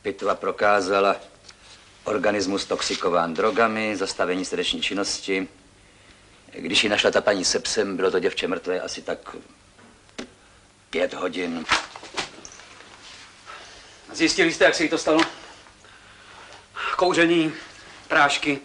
[0.01, 1.15] Pitva prokázala
[2.03, 5.47] organismus toxikován drogami, zastavení srdeční činnosti,
[6.51, 9.35] když ji našla ta paní se psem, bylo to děvče mrtvé asi tak
[10.89, 11.65] pět hodin.
[14.13, 15.21] Zjistili jste, jak se jí to stalo?
[16.95, 17.53] Kouření,
[18.07, 18.59] prášky,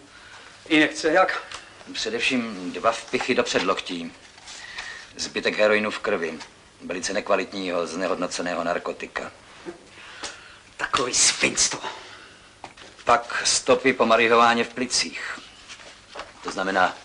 [0.67, 1.43] injekce, jak?
[1.93, 4.13] Především dva vpichy do předloktí.
[5.15, 6.39] Zbytek heroinu v krvi.
[6.85, 9.31] Velice nekvalitního, znehodnoceného narkotika.
[10.77, 11.79] Takový svinstvo.
[13.03, 15.39] Pak stopy po marihováně v plicích.
[16.43, 16.97] To znamená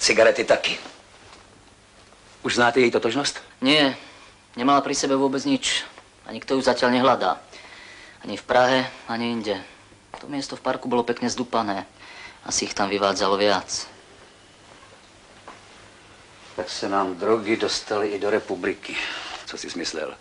[0.00, 0.78] Cigarety taky.
[2.42, 3.40] Už znáte její totožnost?
[3.60, 3.96] Nie,
[4.56, 5.84] nemala pri sebe vôbec nič.
[6.24, 7.36] A nikto ju zatiaľ nehľadá.
[8.24, 9.60] Ani v Prahe, ani inde.
[10.20, 11.84] To miesto v parku bolo pekne zdupané.
[12.48, 13.86] Asi ich tam vyvádzalo viac.
[16.56, 18.96] Tak se nám drogy dostaly i do republiky.
[19.46, 20.14] Co jsi smyslel?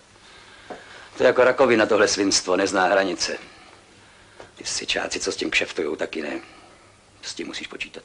[1.18, 3.38] To je jako rakovina, tohle svinstvo, nezná hranice.
[4.56, 6.42] Ty sičáci, co s tím kšeftujou, taky ne.
[7.22, 8.04] S tím musíš počítat.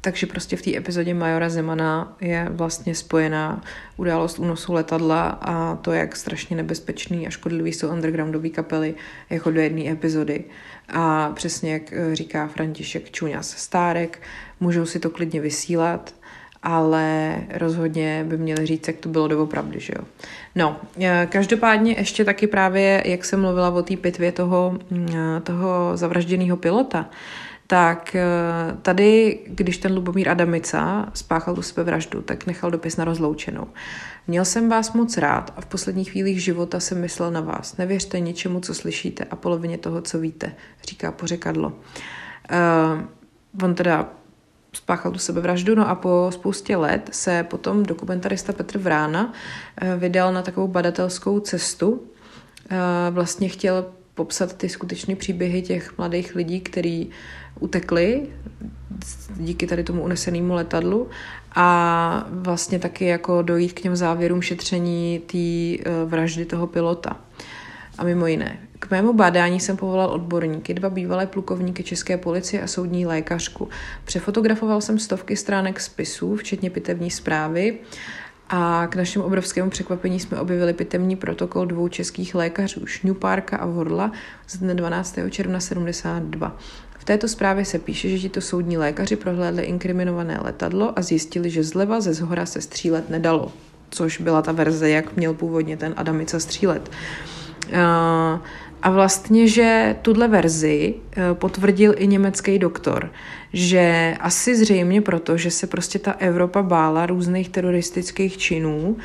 [0.00, 3.62] Takže prostě v té epizodě Majora Zemana je vlastně spojená
[3.96, 8.94] událost únosu letadla a to, jak strašně nebezpečný a škodlivý jsou undergroundové kapely
[9.30, 10.44] jako do jedné epizody.
[10.88, 14.22] A přesně jak eh, říká František Čuňas Stárek,
[14.60, 16.14] můžou si to klidně vysílat,
[16.62, 20.04] ale rozhodně by měli říct, jak to bylo doopravdy, že jo.
[20.54, 25.40] No, eh, každopádně ještě taky právě, jak jsem mluvila o té pitvě toho, mm, eh,
[25.40, 27.10] toho zavražděného pilota,
[27.70, 28.22] tak eh,
[28.82, 33.66] tady, když ten Lubomír Adamica spáchal tu sebevraždu, tak nechal dopis na rozloučenou.
[34.26, 37.76] Měl jsem vás moc rád a v posledních chvílích života jsem myslel na vás.
[37.76, 40.52] Nevěřte ničemu, co slyšíte a polovině toho, co víte,
[40.88, 41.68] říká pořekadlo.
[41.68, 44.08] Uh, on teda
[44.72, 50.32] spáchal tu sebevraždu, no a po spoustě let se potom dokumentarista Petr Vrána uh, vydal
[50.32, 52.02] na takovou badatelskou cestu.
[53.10, 53.84] Vlastně chtěl
[54.20, 57.10] popsat ty skutečné příběhy těch mladých lidí, kteří
[57.60, 58.26] utekli
[59.36, 61.08] díky tady tomu unesenému letadlu
[61.54, 67.16] a vlastně taky jako dojít k těm závěrům šetření té eh, vraždy toho pilota.
[67.98, 72.66] A mimo jiné, k mému bádání jsem povolal odborníky, dva bývalé plukovníky České policie a
[72.66, 73.68] soudní lékařku.
[74.04, 77.78] Přefotografoval jsem stovky stránek spisů, včetně pitevní zprávy
[78.52, 84.12] A k našemu obrovskému překvapení jsme objevili pitevní protokol dvou českých lékařů, Šňupárka a Vodla,
[84.46, 85.18] z dne 12.
[85.30, 86.56] června 72.
[86.98, 91.64] V této zprávě se píše, že tito soudní lékaři prohlédli inkriminované letadlo a zjistili, že
[91.64, 93.52] zleva ze zhora se střílet nedalo,
[93.90, 96.90] což byla ta verze, jak měl původně ten Adamica střílet.
[98.82, 103.12] A vlastně, že tuhle verzi eh, potvrdil i německý doktor,
[103.52, 108.96] že asi zřejmě proto, že se prostě ta Evropa bála různých teroristických činů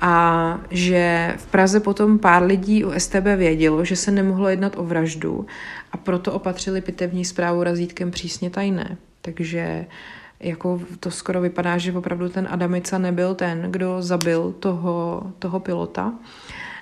[0.00, 4.84] a že v Praze potom pár lidí u STB vědělo, že se nemohlo jednat o
[4.84, 5.46] vraždu
[5.92, 8.96] a proto opatřili pitevní zprávu razítkem přísně tajné.
[9.20, 9.86] Takže
[10.40, 16.12] jako to skoro vypadá, že opravdu ten Adamica nebyl ten, kdo zabil toho, toho pilota.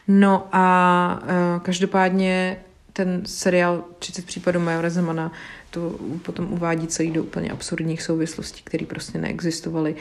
[0.08, 2.56] No a uh, každopádně
[2.92, 5.32] ten seriál 30 případů Majora Zemana
[5.70, 9.94] to potom uvádí celý do úplně absurdních souvislostí, které prostě neexistovaly.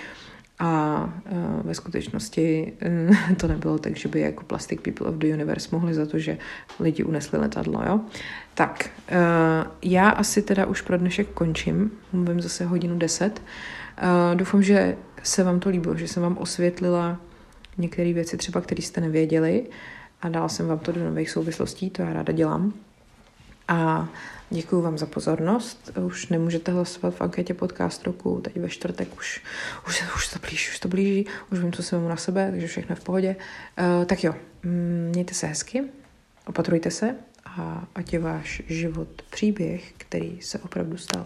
[0.59, 2.73] A uh, ve skutečnosti
[3.09, 6.19] uh, to nebylo tak, že by jako Plastic People of the Universe mohli za to,
[6.19, 6.37] že
[6.79, 7.99] lidi unesli letadlo, jo.
[8.53, 13.41] Tak, uh, já asi teda už pro dnešek končím, mluvím zase hodinu deset.
[14.03, 17.19] Uh, doufám, že se vám to líbilo, že jsem vám osvětlila
[17.79, 19.67] některé věci třeba, které jste nevěděli
[20.21, 22.73] a dala jsem vám to do nových souvislostí, to já ráda dělám.
[23.67, 24.09] A
[24.49, 25.91] děkuji vám za pozornost.
[26.05, 29.43] Už nemůžete hlasovat v anketě podcast roku, teď ve čtvrtek už,
[29.87, 32.93] už, už to blíží, už to blíží, už vím, co mám na sebe, takže všechno
[32.93, 33.35] je v pohodě.
[33.99, 35.83] Uh, tak jo, mm, mějte se hezky,
[36.47, 37.15] opatrujte se
[37.45, 41.25] a ať je váš život příběh, který se opravdu stal.